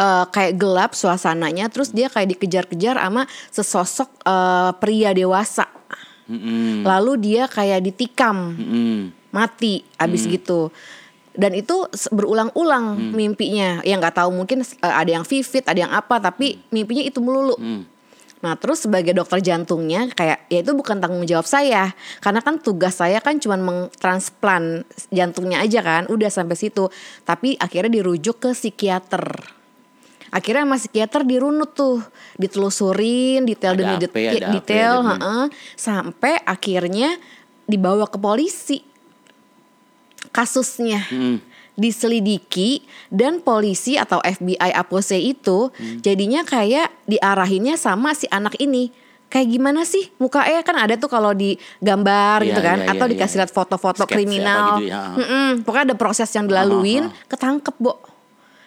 eh, 0.00 0.24
kayak 0.32 0.56
gelap 0.56 0.96
suasananya. 0.96 1.68
Terus 1.68 1.92
dia 1.92 2.08
kayak 2.08 2.32
dikejar-kejar 2.32 2.96
sama 2.96 3.28
sesosok 3.52 4.08
eh, 4.24 4.72
pria 4.80 5.12
dewasa. 5.12 5.68
Mm-mm. 6.30 6.86
Lalu 6.86 7.12
dia 7.20 7.44
kayak 7.50 7.82
ditikam 7.82 8.54
Mm-mm. 8.56 9.10
mati 9.34 9.82
abis 9.98 10.30
gitu 10.30 10.70
dan 11.40 11.56
itu 11.56 11.88
berulang-ulang 12.12 13.16
mimpinya. 13.16 13.80
Yang 13.80 13.98
nggak 14.04 14.16
tahu 14.20 14.30
mungkin 14.36 14.60
eh, 14.60 14.94
ada 14.94 15.08
yang 15.08 15.24
vivid 15.24 15.64
ada 15.64 15.80
yang 15.80 15.92
apa 15.92 16.20
tapi 16.20 16.60
mimpinya 16.68 17.00
itu 17.00 17.24
melulu. 17.24 17.56
Nah 18.40 18.56
terus 18.56 18.84
sebagai 18.84 19.12
dokter 19.12 19.40
jantungnya 19.40 20.08
kayak 20.12 20.48
ya 20.48 20.60
itu 20.60 20.72
bukan 20.76 21.00
tanggung 21.00 21.24
jawab 21.24 21.48
saya. 21.48 21.96
Karena 22.20 22.44
kan 22.44 22.60
tugas 22.60 23.00
saya 23.00 23.24
kan 23.24 23.40
cuma 23.40 23.56
mengtransplan 23.56 24.84
jantungnya 25.08 25.64
aja 25.64 25.80
kan 25.80 26.02
udah 26.12 26.28
sampai 26.28 26.60
situ. 26.60 26.92
Tapi 27.24 27.56
akhirnya 27.56 28.00
dirujuk 28.00 28.36
ke 28.36 28.52
psikiater. 28.52 29.24
Akhirnya 30.30 30.62
sama 30.62 30.78
psikiater 30.78 31.26
dirunut 31.26 31.74
tuh 31.74 32.04
ditelusurin 32.38 33.42
detail 33.42 33.74
Ada 33.74 33.80
demi 33.82 33.94
apa 33.96 34.00
det- 34.04 34.12
ya, 34.14 34.30
apa 34.30 34.52
detail 34.54 34.92
ya, 34.94 35.00
ada 35.02 35.16
heeh. 35.18 35.44
sampai 35.74 36.34
akhirnya 36.46 37.08
dibawa 37.66 38.06
ke 38.06 38.14
polisi 38.14 38.78
kasusnya 40.30 41.04
Mm. 41.10 41.38
diselidiki 41.74 42.84
dan 43.08 43.40
polisi 43.40 43.96
atau 43.96 44.20
FBI 44.20 44.70
Apose 44.72 45.16
itu 45.16 45.72
Hmm. 45.72 45.98
jadinya 46.00 46.44
kayak 46.44 46.92
diarahinnya 47.04 47.74
sama 47.74 48.12
si 48.12 48.28
anak 48.28 48.54
ini 48.58 48.92
kayak 49.26 49.48
gimana 49.48 49.82
sih 49.82 50.10
mukanya 50.16 50.60
kan 50.60 50.76
ada 50.76 50.94
tuh 50.94 51.06
kalau 51.06 51.30
di 51.30 51.54
gambar 51.78 52.42
Iya, 52.42 52.46
gitu 52.50 52.60
kan 52.60 52.78
iya, 52.82 52.90
atau 52.90 53.06
iya, 53.06 53.12
dikasih 53.14 53.36
iya. 53.36 53.40
lihat 53.42 53.52
foto-foto 53.52 54.04
kriminal 54.04 54.76
gitu 54.76 54.90
ya. 54.90 55.14
Mm-mm. 55.14 55.48
pokoknya 55.62 55.84
ada 55.88 55.96
proses 55.96 56.28
yang 56.30 56.44
dilaluin 56.44 57.08
ketangkep 57.26 57.74
bo 57.78 57.96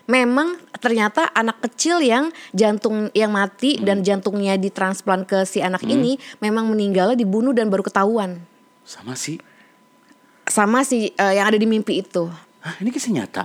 memang 0.03 0.55
ternyata 0.79 1.31
anak 1.31 1.63
kecil 1.63 1.99
yang 1.99 2.27
jantung 2.51 3.07
yang 3.15 3.31
mati 3.31 3.79
dan 3.79 4.03
jantungnya 4.03 4.59
ditransplant 4.59 5.23
ke 5.23 5.43
si 5.43 5.59
anak 5.59 5.83
ini 5.83 6.19
memang 6.39 6.67
meninggalnya 6.67 7.15
dibunuh 7.15 7.55
dan 7.55 7.71
baru 7.71 7.83
ketahuan 7.83 8.39
Sama 8.83 9.15
sih. 9.15 9.39
Sama 10.47 10.83
si 10.83 11.11
eh, 11.15 11.33
yang 11.35 11.49
ada 11.49 11.57
di 11.59 11.67
mimpi 11.67 12.03
itu. 12.03 12.27
Hah, 12.63 12.75
ini 12.79 12.89
kisah 12.91 13.11
nyata. 13.11 13.43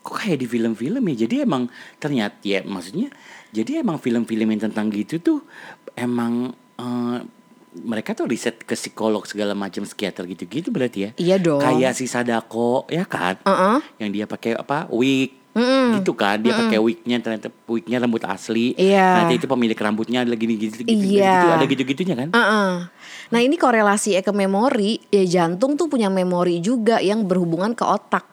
Kok 0.00 0.14
kayak 0.24 0.40
di 0.40 0.46
film-film 0.48 1.02
ya? 1.12 1.28
Jadi 1.28 1.44
emang 1.44 1.68
ternyata 2.00 2.40
ya 2.40 2.64
maksudnya 2.64 3.12
jadi 3.52 3.84
emang 3.84 4.00
film-film 4.00 4.48
yang 4.48 4.62
tentang 4.68 4.88
gitu 4.88 5.20
tuh 5.20 5.38
emang 5.96 6.56
eh, 6.80 7.18
mereka 7.78 8.16
tuh 8.16 8.26
riset 8.26 8.64
ke 8.64 8.74
psikolog 8.74 9.22
segala 9.28 9.52
macam 9.52 9.84
psikiater 9.84 10.24
gitu-gitu 10.24 10.72
berarti 10.72 10.98
ya. 10.98 11.10
Iya 11.20 11.36
dong. 11.38 11.60
Kayak 11.60 11.92
si 11.94 12.08
Sadako 12.08 12.88
ya 12.88 13.04
kan? 13.04 13.36
Heeh. 13.44 13.78
Yang 14.00 14.10
dia 14.14 14.24
pakai 14.24 14.52
apa? 14.56 14.88
Wig. 14.88 15.36
Gitu 15.94 16.12
kan, 16.12 16.38
dia 16.38 16.54
pakai 16.54 16.78
wignya 16.78 17.18
ternyata 17.18 17.48
wignya 17.64 17.98
rambut 17.98 18.22
asli. 18.22 18.72
Iya. 18.72 19.22
Nanti 19.22 19.36
itu 19.36 19.46
pemilik 19.46 19.74
rambutnya 19.74 20.22
lagi 20.22 20.38
gini 20.38 20.54
gitu, 20.56 20.80
gitu, 20.80 20.88
Iya. 20.88 21.32
gitu, 21.34 21.46
ada 21.50 21.64
gitu-gitunya 21.66 22.14
kan? 22.16 22.28
Heeh. 22.30 22.70
Nah 23.28 23.40
ini 23.40 23.54
korelasi 23.54 24.16
ke 24.16 24.32
memori, 24.32 25.02
ya 25.08 25.24
jantung 25.24 25.74
tuh 25.74 25.86
punya 25.86 26.08
memori 26.08 26.58
juga 26.58 26.98
yang 26.98 27.22
berhubungan 27.22 27.72
ke 27.72 27.82
otak. 27.82 28.24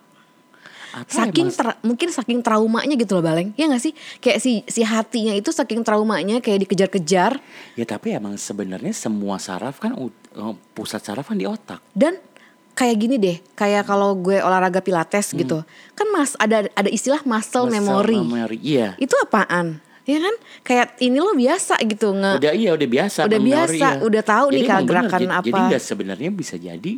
Atau 0.96 1.28
Saking 1.28 1.52
emang- 1.52 1.58
tra- 1.60 1.80
mungkin 1.82 2.08
saking 2.08 2.40
traumanya 2.40 2.96
gitu 2.96 3.20
loh 3.20 3.24
Baleng, 3.26 3.52
ya 3.54 3.68
gak 3.68 3.84
sih? 3.84 3.92
Kayak 4.18 4.40
si 4.40 4.64
si 4.64 4.80
hatinya 4.80 5.36
itu 5.36 5.52
saking 5.52 5.84
traumanya 5.84 6.40
kayak 6.40 6.64
dikejar-kejar 6.64 7.36
Ya 7.76 7.84
tapi 7.84 8.16
emang 8.16 8.40
sebenarnya 8.40 8.96
semua 8.96 9.36
saraf 9.36 9.76
kan 9.78 9.92
eh, 9.92 10.12
pusat 10.72 11.04
saraf 11.04 11.28
kan 11.28 11.36
di 11.36 11.44
otak. 11.44 11.84
dan 11.92 12.16
kayak 12.76 12.96
gini 12.98 13.16
deh, 13.16 13.38
kayak 13.54 13.84
kalau 13.84 14.14
gue 14.14 14.38
olahraga 14.38 14.80
pilates 14.80 15.32
gitu, 15.32 15.64
kan 15.94 16.08
mas 16.10 16.36
ada 16.36 16.68
ada 16.70 16.88
istilah 16.88 17.24
muscle, 17.24 17.66
Muscle 17.66 17.74
memory. 17.74 18.20
memory, 18.20 18.58
Iya. 18.60 18.88
Itu 18.98 19.16
apaan? 19.18 19.80
Ya 20.04 20.22
kan? 20.22 20.36
Kayak 20.62 20.88
ini 21.00 21.18
lo 21.18 21.34
biasa 21.34 21.82
gitu 21.82 22.14
nge 22.14 22.38
Udah 22.38 22.54
iya 22.54 22.70
udah 22.72 22.86
biasa. 22.88 23.20
Udah 23.26 23.40
memori, 23.40 23.50
biasa, 23.50 23.88
iya. 23.90 24.04
udah 24.04 24.22
tahu 24.22 24.46
nih 24.46 24.54
Jadi 24.54 24.62
kalau 24.62 24.70
emang 24.70 24.86
bener, 24.86 24.94
gerakan 25.02 25.18
jadi- 25.18 25.26
Jadi 25.26 25.50
apa. 25.50 25.58
nggak 25.66 25.82
sebenarnya 25.82 26.30
bisa 26.30 26.56
jadi 26.56 26.94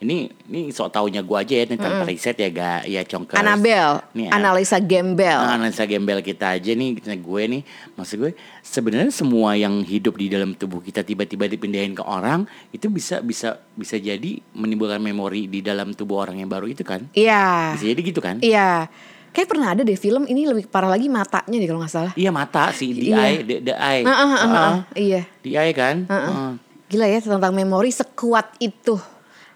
ini 0.00 0.16
ini 0.48 0.72
sok 0.72 0.88
taunya 0.90 1.20
gue 1.20 1.36
aja 1.36 1.54
ya 1.60 1.64
ini 1.68 1.76
tanpa 1.76 2.08
riset 2.08 2.32
ya 2.34 2.48
gak 2.48 2.88
ya 2.88 3.04
congkers. 3.04 3.36
Anabel, 3.36 4.00
Nih, 4.16 4.32
analisa 4.32 4.80
gembel. 4.80 5.36
Nah, 5.36 5.60
analisa 5.60 5.84
gembel 5.84 6.24
kita 6.24 6.56
aja 6.56 6.72
nih, 6.72 6.96
kita 6.96 7.12
gue 7.14 7.42
nih, 7.46 7.62
maksud 7.94 8.16
gue 8.16 8.32
sebenarnya 8.60 9.12
semua 9.12 9.52
yang 9.54 9.84
hidup 9.84 10.16
di 10.16 10.32
dalam 10.32 10.56
tubuh 10.56 10.80
kita 10.80 11.04
tiba-tiba 11.04 11.44
dipindahin 11.44 11.92
ke 11.92 12.00
orang 12.00 12.48
itu 12.72 12.88
bisa 12.88 13.20
bisa 13.20 13.60
bisa 13.76 14.00
jadi 14.00 14.40
menimbulkan 14.52 14.98
memori 14.98 15.44
di 15.44 15.60
dalam 15.60 15.92
tubuh 15.92 16.24
orang 16.24 16.40
yang 16.40 16.48
baru 16.48 16.64
itu 16.64 16.80
kan? 16.80 17.04
Iya. 17.12 17.76
Bisa 17.76 17.84
jadi 17.84 18.00
gitu 18.00 18.24
kan? 18.24 18.40
Iya. 18.40 18.88
Kayak 19.30 19.46
pernah 19.46 19.68
ada 19.70 19.86
deh 19.86 19.94
film 19.94 20.26
ini 20.26 20.42
lebih 20.42 20.66
parah 20.66 20.90
lagi 20.90 21.06
matanya 21.06 21.54
deh 21.54 21.68
kalau 21.68 21.84
nggak 21.84 21.92
salah. 21.92 22.12
Iya 22.16 22.32
mata 22.32 22.72
sih, 22.72 22.90
the 22.90 23.12
Iya. 23.12 23.20
eye, 23.20 23.38
the, 23.44 23.56
the 23.62 23.74
eye, 23.76 24.02
Ah, 24.02 24.10
ah, 24.10 24.16
ah, 24.16 24.26
ah, 24.26 24.48
Ah, 24.48 24.56
ah. 24.56 24.76
Iya. 24.96 25.22
the 25.44 25.50
eye 25.54 25.70
kan? 25.70 26.08
Ah. 26.08 26.56
Gila 26.88 27.06
ya 27.06 27.20
tentang 27.20 27.52
memori 27.52 27.92
sekuat 27.92 28.58
itu. 28.58 28.98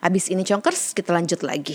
Abis 0.04 0.28
ini 0.28 0.44
congkers 0.44 0.92
kita 0.92 1.16
lanjut 1.16 1.40
lagi. 1.40 1.73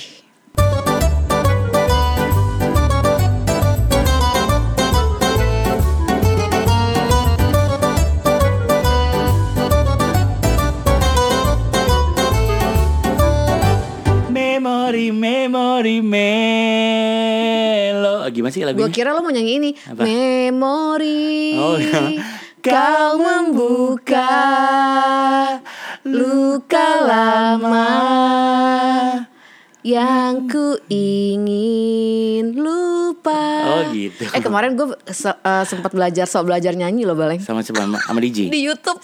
Memori, 14.30 15.10
memori, 15.10 16.06
melo. 16.06 17.10
Gimana 18.30 18.54
sih 18.54 18.62
lagunya? 18.62 18.86
Gue 18.86 18.94
kira 18.94 19.10
lo 19.18 19.26
mau 19.26 19.34
nyanyi 19.34 19.58
ini. 19.58 19.74
Apa? 19.90 20.06
Memori. 20.06 21.58
Oh, 21.58 21.82
iya. 21.82 22.22
Kau 22.62 23.18
membuka 23.18 24.30
Luka 26.10 27.06
lama 27.06 27.90
yang 29.86 30.50
ku 30.50 30.76
ingin 30.90 32.58
lupa. 32.58 33.46
Oh 33.70 33.82
gitu. 33.94 34.26
Eh 34.26 34.42
kemarin 34.42 34.74
gue 34.74 34.90
se 35.14 35.30
uh, 35.30 35.64
sempat 35.70 35.94
belajar 35.94 36.26
soal 36.26 36.50
belajar 36.50 36.74
nyanyi 36.74 37.06
loh 37.06 37.14
Baleng. 37.14 37.40
Sama 37.40 37.62
siapa? 37.62 37.86
Sama 37.86 38.20
DJ. 38.20 38.50
Di 38.50 38.60
YouTube. 38.60 39.00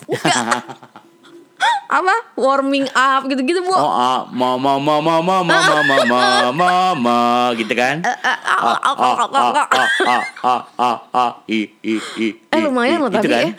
apa 1.85 2.33
warming 2.35 2.89
up 2.91 3.29
gitu-gitu 3.29 3.61
bu 3.61 3.71
oh 3.71 3.87
ah, 3.87 4.25
mama 4.33 4.75
mama 4.81 5.13
mama 5.13 5.45
mama 5.45 5.95
mama 6.09 6.51
mama 6.51 7.19
gitu 7.55 7.71
kan 7.77 8.01
Ah 8.01 8.35
ah 8.35 8.37
ah 8.41 8.75
ah 8.83 9.15
ah 9.21 10.21
ah 10.43 10.61
ah 10.75 10.97
ah 11.13 11.31
i 11.45 11.69
i 11.85 11.95
i. 12.19 12.27
eh 12.35 12.59
lumayan 12.59 13.05
loh 13.05 13.11
tapi 13.13 13.29
ya 13.29 13.53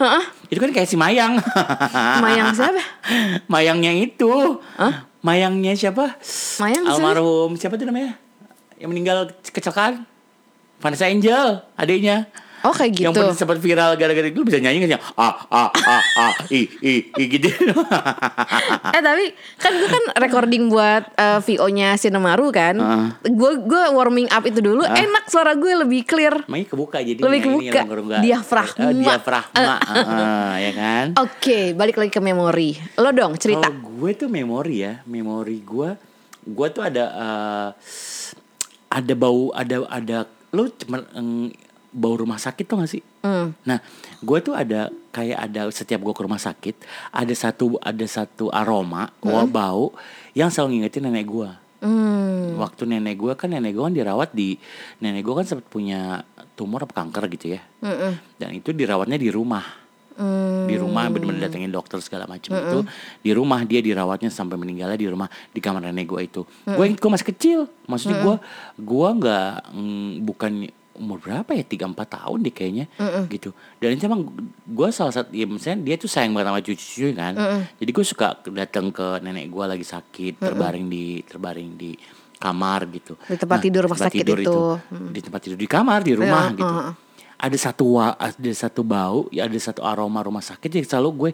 itu 0.46 0.58
kan 0.62 0.70
kayak 0.70 0.88
si 0.88 0.94
Mayang. 0.94 1.38
Mayang 2.22 2.54
siapa? 2.54 2.82
Mayangnya 3.50 3.92
itu. 3.94 4.60
Mayangnya 5.22 5.74
siapa? 5.74 6.18
Mayang? 6.62 6.84
Almarhum 6.86 7.58
siapa 7.58 7.74
tuh 7.74 7.86
namanya? 7.90 8.14
Yang 8.78 8.90
meninggal 8.94 9.18
kecelakaan. 9.50 10.06
Vanessa 10.78 11.08
Angel, 11.08 11.64
adiknya. 11.74 12.28
Oh 12.66 12.74
kayak 12.74 12.98
Yang 12.98 13.14
gitu. 13.14 13.20
pernah 13.22 13.36
sempat 13.38 13.58
viral 13.62 13.94
gara-gara 13.94 14.26
itu 14.26 14.42
bisa 14.42 14.58
nyanyi 14.58 14.82
kan 14.82 14.90
ya 14.90 15.00
ah 15.14 15.34
ah 15.46 15.70
ah 15.70 16.02
ah 16.18 16.34
i 16.50 16.66
i 16.82 16.92
i 17.14 17.24
gitu. 17.30 17.46
eh 18.96 19.02
tapi 19.02 19.24
kan 19.56 19.72
gue 19.72 19.86
kan 19.86 20.04
recording 20.18 20.66
buat 20.66 21.06
eh, 21.14 21.38
VO-nya 21.38 21.94
Sinemaru 21.94 22.50
kan. 22.50 22.74
Gue 23.22 23.62
gue 23.62 23.82
warming 23.94 24.26
up 24.28 24.42
itu 24.42 24.58
dulu. 24.58 24.82
Enak 24.82 25.30
suara 25.30 25.54
gue 25.54 25.86
lebih 25.86 26.02
clear. 26.02 26.42
Makanya 26.50 26.66
kebuka 26.66 26.98
jadi 26.98 27.18
Lebih 27.22 27.40
kebuka. 27.46 27.80
Diafragma. 28.18 28.90
diafragma 28.90 29.74
Heeh, 29.86 30.50
ya 30.58 30.72
kan 30.74 31.06
Oke, 31.16 31.70
balik 31.72 31.96
lagi 31.96 32.10
ke 32.10 32.18
memori. 32.18 32.74
Lo 32.98 33.14
dong 33.14 33.38
cerita. 33.38 33.70
Kalau 33.70 33.78
gue 33.94 34.10
tuh 34.12 34.26
memori 34.26 34.82
ya, 34.82 34.98
memori 35.06 35.62
gue, 35.62 35.90
gue 36.42 36.68
tuh 36.72 36.82
ada 36.82 37.04
eh, 37.14 37.68
ada 38.90 39.14
bau, 39.14 39.52
ada 39.52 39.86
ada 39.86 40.18
lo 40.50 40.72
cuman 40.72 41.00
eng, 41.12 41.30
bau 41.96 42.20
rumah 42.20 42.36
sakit 42.36 42.64
tuh 42.68 42.76
gak 42.84 42.92
sih? 42.92 43.02
Hmm. 43.24 43.56
Nah, 43.64 43.80
gue 44.20 44.38
tuh 44.44 44.52
ada 44.52 44.92
kayak 45.16 45.48
ada 45.48 45.72
setiap 45.72 46.04
gue 46.04 46.12
ke 46.12 46.22
rumah 46.22 46.36
sakit 46.36 46.76
ada 47.08 47.32
satu 47.32 47.80
ada 47.80 48.04
satu 48.04 48.52
aroma, 48.52 49.08
wah 49.24 49.48
bau 49.48 49.96
yang 50.36 50.52
selalu 50.52 50.84
ngingetin 50.84 51.08
nenek 51.08 51.24
gue. 51.24 51.50
Hmm. 51.80 52.60
Waktu 52.60 52.84
nenek 52.84 53.16
gue 53.16 53.32
kan 53.32 53.48
nenek 53.48 53.72
gue 53.72 53.84
kan 53.84 53.96
dirawat 53.96 54.36
di 54.36 54.60
nenek 55.00 55.24
gue 55.24 55.34
kan 55.40 55.46
sempat 55.48 55.66
punya 55.72 56.20
tumor 56.52 56.84
apa 56.84 56.92
kanker 57.00 57.24
gitu 57.32 57.56
ya. 57.56 57.60
Mm-mm. 57.80 58.12
Dan 58.36 58.60
itu 58.60 58.76
dirawatnya 58.76 59.16
di 59.16 59.32
rumah 59.32 59.86
Hmm. 60.16 60.64
di 60.64 60.80
rumah 60.80 61.12
bener-bener 61.12 61.44
datengin 61.44 61.68
dokter 61.68 62.00
segala 62.00 62.24
macam 62.24 62.56
itu 62.56 62.88
di 63.20 63.36
rumah 63.36 63.60
dia 63.68 63.84
dirawatnya 63.84 64.32
sampai 64.32 64.56
meninggalnya 64.56 64.96
di 64.96 65.12
rumah 65.12 65.28
di 65.52 65.60
kamar 65.60 65.84
nenek 65.84 66.08
gue 66.08 66.20
itu 66.24 66.42
gue 66.64 66.84
inget 66.88 67.04
gue 67.04 67.10
masih 67.12 67.28
kecil 67.36 67.60
maksudnya 67.84 68.24
gue 68.24 68.36
gue 68.80 69.08
nggak 69.12 69.76
mm, 69.76 70.24
bukan 70.24 70.52
umur 70.96 71.18
berapa 71.18 71.46
ya? 71.50 71.62
Tiga 71.62 71.84
empat 71.84 72.08
tahun 72.12 72.42
deh 72.42 72.50
kayaknya 72.50 72.86
gitu. 73.26 73.52
Dan 73.76 73.94
itu 73.94 74.04
emang 74.04 74.26
gue 74.62 74.88
salah 74.90 75.12
satu 75.12 75.30
ya 75.30 75.44
misalnya 75.44 75.80
dia 75.82 75.96
tuh 75.96 76.06
sayang 76.06 76.32
banget 76.32 76.48
sama 76.48 76.60
cucu-cucu 76.60 77.06
kan. 77.12 77.34
Jadi 77.76 77.90
gue 77.90 78.04
suka 78.04 78.26
datang 78.50 78.88
ke 78.88 79.06
nenek 79.20 79.46
gue 79.46 79.64
lagi 79.66 79.82
sakit 79.82 80.38
terbaring 80.38 80.86
di 80.86 81.04
terbaring 81.22 81.70
di 81.74 81.92
kamar 82.36 82.84
gitu. 82.90 83.16
Di 83.22 83.36
tempat 83.36 83.58
tidur 83.60 83.84
rumah 83.84 83.96
tempat 83.96 84.12
sakit 84.12 84.20
tidur 84.20 84.38
itu. 84.38 84.60
di 85.08 85.20
tempat 85.20 85.40
tidur 85.40 85.56
di 85.56 85.66
kamar 85.66 86.00
di 86.00 86.12
rumah 86.12 86.44
Iya, 86.46 86.56
gitu. 86.56 86.74
ada 87.36 87.56
satu 87.58 87.84
wa, 87.92 88.12
ada 88.12 88.52
satu 88.52 88.80
bau 88.80 89.28
ya 89.30 89.44
ada 89.44 89.56
satu 89.56 89.80
aroma 89.80 90.20
rumah 90.20 90.40
sakit 90.40 90.68
jadi 90.70 90.84
selalu 90.86 91.08
gue 91.12 91.30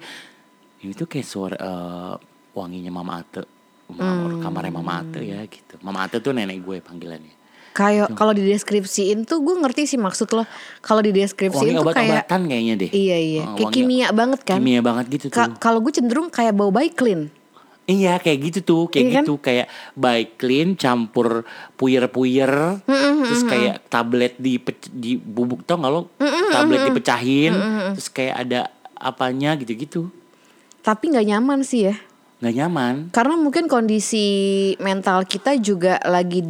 ini 0.81 0.93
tuh 0.93 1.07
kayak 1.07 1.23
suara 1.25 1.55
eh, 1.55 2.15
wanginya 2.53 2.91
mama 2.91 3.19
Ate. 3.19 3.43
Ma- 3.89 4.01
Hmm. 4.25 4.41
kamarnya 4.41 4.73
mama 4.73 4.99
Ate 5.01 5.21
ya 5.21 5.43
gitu. 5.45 5.77
Mama 5.81 6.03
Ate 6.03 6.17
tuh 6.17 6.33
nenek 6.33 6.59
gue 6.59 6.81
panggilannya 6.81 7.35
Kayak 7.73 8.13
kalau 8.13 8.31
dideskripsiin 8.31 9.25
tuh 9.25 9.41
gue 9.41 9.57
ngerti 9.57 9.87
sih 9.87 9.97
maksud 9.97 10.29
lo. 10.31 10.45
Kalau 10.79 11.01
dideskripsiin 11.01 11.73
wangi 11.73 11.81
tuh 11.81 11.89
kayak 11.91 12.25
kayaknya 12.29 12.75
deh 12.77 12.91
iya 12.91 13.17
iya, 13.17 13.43
Eh, 13.43 13.57
kayak 13.59 13.73
kimia 13.73 14.09
banget 14.11 14.41
kan. 14.43 14.57
kimia 14.57 14.81
banget 14.81 15.07
gitu 15.09 15.27
tuh 15.29 15.37
Ka- 15.39 15.57
Kalau 15.59 15.81
gue 15.81 15.89
cenderung 15.91 16.29
kayak 16.29 16.53
bau 16.53 16.69
baik 16.69 16.93
clean. 16.95 17.33
Iya 17.83 18.15
kayak 18.17 18.39
gitu 18.45 18.59
tuh, 18.63 18.83
kayak 18.87 19.03
Iya 19.03 19.11
kan? 19.11 19.23
gitu 19.23 19.35
kayak 19.37 19.67
baik 19.93 20.39
clean 20.39 20.79
campur 20.79 21.43
puyer-puyer, 21.75 22.79
terus 23.19 23.43
kayak 23.43 23.83
tablet 23.89 24.39
di 24.39 24.55
di 24.89 25.19
bubuk 25.19 25.67
tau 25.67 25.77
nggak 25.77 25.91
lo? 25.91 26.07
tablet 26.49 26.87
dipecahin, 26.87 27.53
terus 27.91 28.07
kayak 28.07 28.35
ada 28.39 28.61
apanya 28.95 29.59
gitu-gitu, 29.59 30.15
Tapi 30.79 31.11
nggak 31.11 31.27
nyaman 31.27 31.61
sih 31.63 31.91
ya. 31.91 31.99
nggak 32.39 32.55
nyaman. 32.57 32.95
Karena 33.11 33.35
mungkin 33.35 33.67
kondisi 33.67 34.27
mental 34.79 35.27
kita 35.27 35.59
juga 35.59 35.99
lagi 36.03 36.43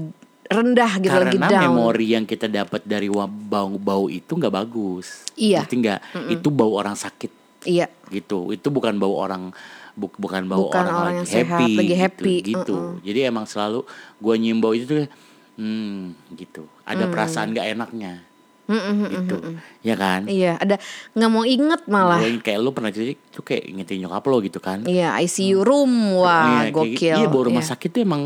rendah 0.55 0.93
gitu, 0.99 1.11
lagi 1.11 1.35
Karena 1.35 1.49
down. 1.49 1.63
memori 1.71 2.07
yang 2.11 2.25
kita 2.25 2.47
dapat 2.47 2.81
dari 2.83 3.09
bau-bau 3.09 4.07
itu 4.07 4.29
nggak 4.31 4.55
bagus. 4.55 5.27
Iya. 5.35 5.65
Ngerti 5.65 5.75
nggak? 5.79 6.01
Itu 6.31 6.49
bau 6.49 6.73
orang 6.73 6.95
sakit 6.95 7.33
Iya. 7.63 7.87
gitu. 8.09 8.49
Itu 8.49 8.69
bukan 8.69 8.97
bau 8.97 9.17
orang 9.17 9.51
buk- 9.93 10.17
bukan 10.17 10.45
bau 10.45 10.67
Bukan 10.67 10.83
orang, 10.83 10.97
orang 10.97 11.17
lagi 11.19 11.29
sehat, 11.29 11.61
happy, 11.61 11.73
lagi 11.75 11.89
gitu, 11.89 12.01
happy. 12.01 12.35
gitu. 12.43 12.77
Jadi 13.01 13.19
emang 13.23 13.45
selalu 13.45 13.85
gua 14.17 14.35
nyium 14.35 14.59
bau 14.59 14.73
itu 14.73 14.87
tuh 14.87 15.07
Hmm, 15.53 16.17
gitu. 16.33 16.65
Ada 16.83 17.07
perasaan 17.07 17.53
gak 17.53 17.69
enaknya. 17.71 18.25
Mm, 18.65 18.73
mm, 18.73 18.95
mm, 18.97 19.09
Gitu. 19.13 19.37
Ya 19.83 19.95
kan? 19.95 20.25
Iya, 20.25 20.57
ada 20.57 20.81
nggak 21.13 21.29
mau 21.29 21.45
inget 21.45 21.83
malah. 21.85 22.17
Gue 22.17 22.41
kayak 22.41 22.57
lu 22.57 22.71
pernah 22.71 22.89
jadi 22.89 23.19
tuh 23.29 23.43
kayak 23.43 23.69
ingetin 23.69 24.01
nyokap 24.01 24.25
lo 24.25 24.41
gitu 24.41 24.59
kan. 24.59 24.81
Iya, 24.83 25.13
ICU 25.19 25.61
room, 25.61 25.93
wah 26.17 26.65
Iya, 26.65 26.73
kayak 26.73 26.73
gitu. 26.73 26.79
gokil. 26.79 27.17
Iya, 27.19 27.27
bawa 27.29 27.45
rumah 27.45 27.61
Iya. 27.61 27.69
sakit 27.69 27.89
tuh 27.91 28.01
emang 28.01 28.23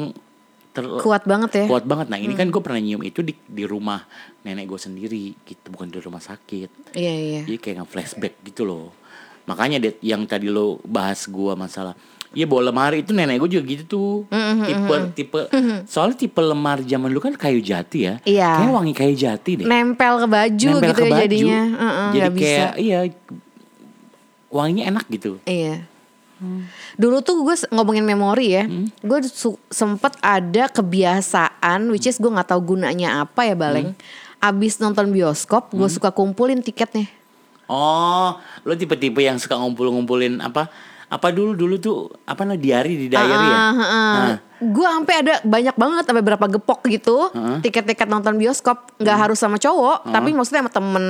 ter- 0.76 1.00
Kuat 1.00 1.25
banget 1.25 1.50
ya. 1.54 1.64
kuat 1.64 1.83
banget. 1.83 2.06
Nah, 2.06 2.18
ini 2.18 2.33
kan 2.33 2.47
gue 2.47 2.61
pernah 2.61 2.76
nyium 2.76 3.00
itu 3.00 3.21
di 3.21 3.33
di 3.33 3.64
rumah 3.64 4.04
nenek 4.42 4.64
gue 4.66 4.76
sendiri 4.78 5.33
gitu, 5.40 5.66
bukan 5.68 5.88
di 5.88 5.97
rumah 5.97 6.21
sakit. 6.21 6.92
Iya, 6.92 7.14
iya. 7.16 7.42
Jadi 7.42 7.56
kayak 7.56 7.76
nge-flashback 7.80 8.45
gitu 8.45 8.62
loh. 8.62 8.92
Makanya 9.45 9.78
Det, 9.78 9.97
yang 10.00 10.23
tadi 10.23 10.47
lo 10.47 10.76
bahas 10.83 11.25
gua 11.25 11.54
masalah 11.54 11.97
Iya 12.30 12.45
bawa 12.45 12.68
lemari 12.68 13.00
itu 13.00 13.16
nenek 13.16 13.40
gue 13.40 13.56
juga 13.56 13.64
gitu 13.64 13.85
tuh. 13.87 14.14
Tipe 14.61 14.95
tipe 15.16 15.40
soalnya 15.87 16.16
tipe 16.18 16.37
lemari 16.37 16.85
zaman 16.85 17.09
dulu 17.09 17.23
kan 17.23 17.35
kayu 17.35 17.59
jati 17.59 17.99
ya. 18.04 18.14
Iya. 18.23 18.61
Kayak 18.61 18.73
wangi 18.75 18.92
kayu 18.92 19.14
jati 19.16 19.50
deh. 19.56 19.64
Nempel 19.64 20.21
ke 20.21 20.26
baju 20.28 20.68
Nempel 20.68 20.85
gitu 20.85 20.92
ke 20.92 21.00
ya 21.00 21.09
baju. 21.09 21.23
jadinya. 21.25 21.61
Heeh, 21.64 22.06
Jadi 22.06 22.18
nggak 22.18 22.33
bisa. 22.35 22.45
kayak 22.45 22.73
iya 22.76 22.99
wanginya 24.49 24.85
enak 24.90 25.04
gitu. 25.09 25.38
Iya. 25.45 25.87
Dulu 26.95 27.16
tuh 27.21 27.40
gue 27.40 27.57
ngomongin 27.71 28.02
memori 28.02 28.52
ya, 28.52 28.64
gue 29.00 29.19
su- 29.25 29.57
sempet 29.66 30.16
ada 30.21 30.69
kebiasaan, 30.69 31.88
which 31.88 32.05
is 32.05 32.16
gue 32.16 32.28
nggak 32.28 32.49
tahu 32.49 32.76
gunanya 32.76 33.21
apa 33.21 33.45
ya 33.45 33.55
baleng. 33.55 33.97
Abis 34.38 34.76
nonton 34.76 35.09
bioskop, 35.09 35.73
gue 35.73 35.88
suka 35.88 36.11
kumpulin 36.11 36.61
tiketnya. 36.61 37.09
Oh, 37.66 38.37
lo 38.62 38.73
tipe-tipe 38.73 39.19
yang 39.19 39.37
suka 39.37 39.57
ngumpul-ngumpulin 39.57 40.38
apa? 40.38 40.69
Apa 41.06 41.30
dulu 41.30 41.54
dulu 41.54 41.78
tuh 41.78 42.10
apa 42.26 42.42
namanya 42.42 42.62
diary 42.62 42.94
di 42.98 43.06
diary 43.06 43.46
ya? 43.46 43.56
Ah, 43.56 43.70
ah, 43.70 43.82
ah. 43.82 44.14
Nah, 44.18 44.38
Gue 44.56 44.88
sampai 44.88 45.20
ada 45.20 45.34
banyak 45.44 45.76
banget 45.76 46.02
sampai 46.08 46.25
berapa 46.25 46.46
gepok 46.56 46.80
gitu. 46.88 47.28
Tiket-tiket 47.60 48.08
nonton 48.08 48.40
bioskop 48.40 48.96
nggak 48.96 49.18
harus 49.28 49.36
sama 49.36 49.60
cowok 49.60 50.08
tapi 50.08 50.32
maksudnya 50.32 50.64
sama 50.64 50.72
temen 50.72 51.06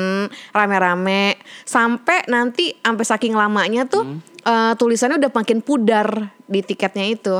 rame-rame. 0.50 1.38
Sampai 1.62 2.26
nanti 2.26 2.74
sampai 2.82 3.04
saking 3.06 3.38
lamanya 3.38 3.86
tuh 3.86 4.18
eh, 4.42 4.72
tulisannya 4.74 5.22
udah 5.22 5.30
makin 5.30 5.62
pudar 5.62 6.34
di 6.50 6.60
tiketnya 6.66 7.06
itu. 7.06 7.36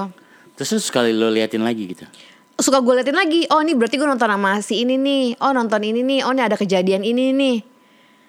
Terus 0.54 0.86
sekali 0.86 1.10
lo 1.10 1.28
liatin 1.28 1.62
lagi 1.66 1.84
gitu. 1.90 2.06
suka 2.56 2.80
gue 2.80 2.96
liatin 2.96 3.12
lagi 3.12 3.44
oh 3.52 3.60
ini 3.60 3.76
berarti 3.76 4.00
gue 4.00 4.08
nonton 4.08 4.30
sama 4.30 4.62
si 4.62 4.86
ini 4.86 4.94
nih. 4.96 5.42
Oh 5.42 5.50
nonton 5.50 5.82
ini 5.82 6.06
nih. 6.06 6.22
Oh 6.22 6.30
ini 6.30 6.40
ada 6.46 6.54
kejadian 6.54 7.02
ini 7.02 7.34
nih. 7.34 7.56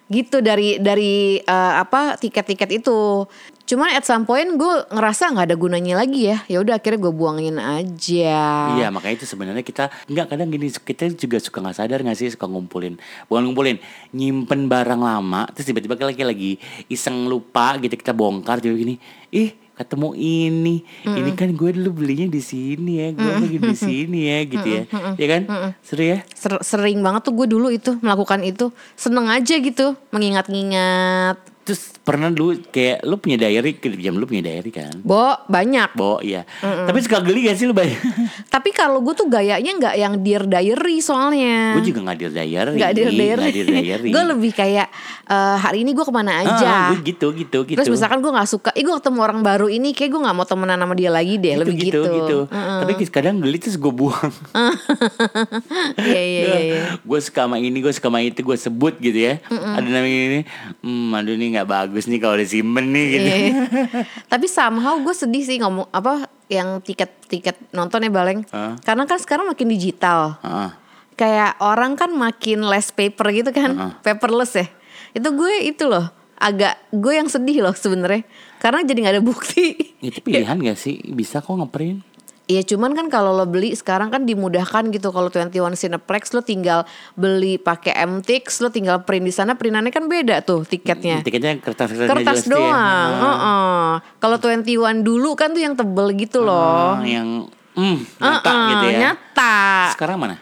Gitu 0.09 0.41
dari 0.41 0.81
dari 0.81 1.37
eh, 1.37 1.73
apa 1.77 2.17
tiket-tiket 2.17 2.81
itu 2.81 3.29
cuman 3.67 3.91
at 3.91 4.07
some 4.07 4.23
point 4.23 4.47
gue 4.55 4.73
ngerasa 4.87 5.35
nggak 5.35 5.51
ada 5.51 5.57
gunanya 5.59 5.99
lagi 5.99 6.31
ya. 6.31 6.39
Ya 6.47 6.63
udah 6.63 6.79
akhirnya 6.79 7.03
gue 7.03 7.13
buangin 7.13 7.59
aja. 7.59 8.39
Iya 8.79 8.87
makanya 8.87 9.19
itu 9.19 9.27
sebenarnya 9.27 9.61
kita 9.61 9.91
nggak 10.07 10.25
kadang 10.31 10.47
gini 10.47 10.71
kita 10.71 11.11
juga 11.11 11.37
suka 11.43 11.59
nggak 11.59 11.75
sadar 11.75 11.99
nggak 11.99 12.15
sih 12.15 12.31
suka 12.31 12.47
ngumpulin. 12.47 12.95
Bukan 13.27 13.43
ngumpulin 13.43 13.77
nyimpen 14.15 14.71
barang 14.71 15.03
lama 15.03 15.51
terus 15.51 15.67
tiba-tiba 15.67 15.99
lagi 15.99 16.23
lagi 16.23 16.51
iseng 16.87 17.27
lupa 17.27 17.75
gitu 17.83 17.99
kita 17.99 18.15
bongkar 18.15 18.63
jadi 18.63 18.73
gini 18.73 18.95
ih 19.35 19.51
ketemu 19.77 20.15
ini. 20.17 20.81
Ini 21.05 21.37
kan 21.37 21.51
gue 21.53 21.69
dulu 21.75 22.01
belinya 22.01 22.25
di 22.25 22.41
sini 22.41 23.03
ya 23.03 23.07
gue 23.13 23.31
lagi 23.35 23.57
di 23.61 23.75
sini 23.77 24.19
ya 24.25 24.39
gitu 24.47 24.67
ya. 24.67 24.83
Ya 25.19 25.27
kan? 25.27 25.41
Seru 25.83 26.01
ya? 26.01 26.23
Ser- 26.33 26.63
sering 26.63 27.03
banget 27.03 27.27
tuh 27.27 27.35
gue 27.35 27.45
dulu 27.51 27.67
itu 27.69 27.93
melakukan 27.99 28.41
itu. 28.41 28.71
Seneng 28.95 29.27
aja 29.29 29.59
gitu 29.59 29.93
mengingat-ingat 30.09 31.56
terus 31.67 31.91
pernah 31.99 32.31
dulu 32.31 32.55
kayak 32.71 33.03
lu 33.03 33.19
punya 33.19 33.35
diary 33.35 33.75
jam 33.99 34.15
lu 34.15 34.23
punya 34.23 34.47
diary 34.47 34.71
kan? 34.71 34.95
Bo 35.03 35.35
banyak. 35.51 35.91
Bo 35.91 36.23
iya. 36.23 36.47
Tapi 36.63 37.03
suka 37.03 37.19
geli 37.19 37.51
gak 37.51 37.59
sih 37.59 37.67
lu 37.67 37.75
banyak 37.75 37.99
tapi 38.53 38.71
kalau 38.71 39.03
gue 39.03 39.11
tuh 39.11 39.27
gayanya 39.27 39.71
nggak 39.75 39.95
yang 39.99 40.13
dear 40.23 40.47
diary 40.47 41.03
soalnya. 41.03 41.75
Gue 41.75 41.91
juga 41.91 42.07
nggak 42.07 42.17
dear 42.23 42.33
diary. 42.33 42.75
Nggak 42.79 42.91
dear 42.95 43.11
diary, 43.11 43.41
nggak 43.43 43.55
dear 43.55 43.67
diary. 43.67 44.09
Gue 44.15 44.23
lebih 44.23 44.51
kayak 44.55 44.87
eh, 45.27 45.55
hari 45.59 45.83
ini 45.83 45.91
gue 45.91 46.05
ke 46.07 46.13
mana 46.15 46.31
Ah, 46.37 46.45
aja. 46.45 46.73
gue 46.93 47.01
gitu 47.11 47.33
gitu 47.33 47.65
gitu 47.65 47.77
terus 47.81 47.89
misalkan 47.89 48.21
gue 48.21 48.29
nggak 48.29 48.49
suka 48.49 48.69
ih 48.77 48.85
gue 48.85 48.95
ketemu 49.01 49.19
orang 49.25 49.39
baru 49.41 49.67
ini 49.67 49.91
kayak 49.91 50.13
gue 50.13 50.21
nggak 50.21 50.35
mau 50.37 50.45
temenan 50.45 50.77
sama 50.77 50.93
dia 50.93 51.09
lagi 51.09 51.35
deh 51.41 51.53
lebih 51.57 51.75
gitu, 51.75 52.01
gitu. 52.05 52.37
Tapi 52.47 52.93
kadang 53.09 53.41
geli 53.41 53.57
terus 53.57 53.75
gue 53.75 53.89
buang. 53.89 54.31
iya 56.07 56.21
iya 56.21 56.41
iya 56.45 56.59
iya. 56.61 56.81
gue 57.01 57.19
suka 57.19 57.49
sama 57.49 57.57
ini, 57.57 57.77
gue 57.81 57.93
suka 57.93 58.07
sama 58.13 58.19
itu, 58.21 58.39
gue 58.45 58.57
sebut 58.57 58.93
gitu 59.01 59.17
ya. 59.17 59.41
Ada 59.49 59.87
namanya 59.87 60.19
ini, 60.29 60.39
hmm, 60.85 61.17
aduh 61.17 61.33
ini 61.33 61.47
nggak 61.57 61.69
bagus 61.69 62.05
nih 62.05 62.19
kalau 62.21 62.37
disimpan 62.37 62.85
nih 62.85 63.05
gitu. 63.09 63.27
Iya. 63.27 63.53
Tapi 64.31 64.45
somehow 64.45 65.01
gue 65.01 65.15
sedih 65.17 65.43
sih 65.43 65.57
ngomong 65.57 65.89
apa 65.89 66.29
yang 66.47 66.79
tiket-tiket 66.79 67.73
nonton 67.73 68.05
ya 68.05 68.11
Baleng. 68.13 68.45
Hah? 68.53 68.77
Karena 68.85 69.03
kan 69.09 69.17
sekarang 69.17 69.49
makin 69.49 69.67
digital. 69.67 70.37
Heeh. 70.45 70.69
Kayak 71.17 71.57
orang 71.57 71.97
kan 71.97 72.13
makin 72.13 72.61
less 72.61 72.93
paper 72.93 73.33
gitu 73.33 73.49
kan, 73.49 73.73
Heeh. 73.73 73.91
paperless 74.05 74.53
ya. 74.53 74.69
Itu 75.17 75.33
gue 75.33 75.65
itu 75.65 75.89
loh, 75.89 76.05
agak 76.37 76.77
gue 76.93 77.13
yang 77.17 77.25
sedih 77.25 77.65
loh 77.65 77.73
sebenarnya. 77.73 78.21
Karena 78.61 78.85
jadi 78.85 78.99
nggak 79.01 79.15
ada 79.17 79.25
bukti. 79.25 79.97
Itu 80.01 80.21
pilihan 80.21 80.57
gak 80.61 80.77
sih? 80.77 81.01
Bisa 81.09 81.41
kok 81.41 81.57
ngeprint. 81.57 82.05
Iya 82.47 82.63
cuman 82.63 82.95
kan 82.95 83.11
kalau 83.11 83.35
lo 83.35 83.43
beli 83.43 83.75
sekarang 83.75 84.07
kan 84.07 84.23
dimudahkan 84.23 84.87
gitu 84.95 85.11
kalau 85.11 85.27
21 85.27 85.51
Cineplex 85.75 86.31
lo 86.31 86.39
tinggal 86.39 86.87
beli 87.19 87.59
pakai 87.59 87.91
MTX 88.07 88.63
lo 88.63 88.71
tinggal 88.71 89.03
print 89.03 89.27
di 89.27 89.35
sana 89.35 89.59
printannya 89.59 89.91
kan 89.91 90.07
beda 90.07 90.39
tuh 90.47 90.63
tiketnya. 90.63 91.19
Tiketnya 91.27 91.59
kertas 91.59 91.91
kertas, 91.91 92.07
Kertas 92.07 92.41
doang. 92.47 93.11
Heeh. 93.19 93.87
Kalau 94.23 94.37
21 94.39 95.03
dulu 95.03 95.35
kan 95.35 95.51
tuh 95.51 95.59
yang 95.59 95.75
tebel 95.75 96.07
gitu 96.15 96.39
loh. 96.39 96.95
yang 97.03 97.51
hmm, 97.75 97.97
nyata 98.15 98.47
Heeh, 98.47 98.67
gitu 98.71 98.85
ya. 98.95 98.99
Nyata. 99.11 99.59
Sekarang 99.91 100.15
mana? 100.15 100.39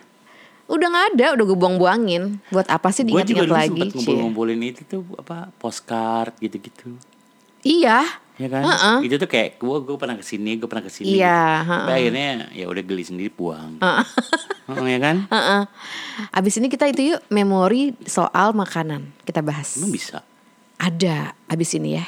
Udah 0.70 0.88
nggak 0.90 1.06
ada, 1.18 1.26
udah 1.42 1.46
gue 1.46 1.58
buang-buangin. 1.58 2.38
Buat 2.54 2.70
apa 2.70 2.94
sih 2.94 3.02
Gue 3.02 3.26
juga 3.26 3.42
diingat-ingat 3.42 3.50
dulu 3.50 3.54
lagi? 3.58 3.70
sempet 3.70 3.90
Cie? 3.90 3.98
ngumpul-ngumpulin 3.98 4.62
itu 4.62 4.82
tuh 4.86 5.02
apa 5.18 5.50
postcard 5.58 6.38
gitu-gitu. 6.38 6.94
Iya. 7.66 8.06
Ya 8.36 8.48
kan? 8.52 8.62
Heeh. 8.62 8.98
Itu 9.10 9.16
tuh 9.18 9.26
kayak 9.26 9.58
gue 9.58 9.78
gue 9.82 9.98
pernah 9.98 10.16
ke 10.20 10.26
sini, 10.28 10.60
gue 10.62 10.70
pernah 10.70 10.86
ke 10.86 10.92
sini. 10.94 11.18
Iya, 11.18 11.66
gitu. 11.66 11.82
Tapi 11.82 11.92
akhirnya 11.98 12.30
ya 12.54 12.66
udah 12.70 12.84
geli 12.86 13.04
sendiri 13.08 13.32
buang. 13.34 13.82
Heeh, 13.82 14.86
ya 14.92 15.00
kan? 15.02 15.26
Heeh. 15.32 15.62
Abis 16.30 16.54
ini 16.62 16.70
kita 16.70 16.86
itu 16.86 17.16
yuk 17.16 17.22
memori 17.34 17.98
soal 18.06 18.54
makanan 18.54 19.16
kita 19.26 19.42
bahas. 19.42 19.82
Emang 19.82 19.90
bisa. 19.90 20.22
Ada 20.78 21.34
abis 21.50 21.74
ini 21.80 21.98
ya. 21.98 22.06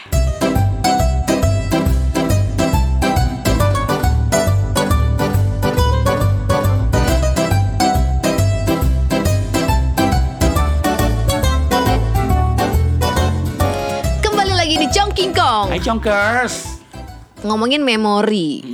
Hai 15.78 15.86
Chonkers. 15.86 16.82
ngomongin 17.46 17.86
memori. 17.86 18.66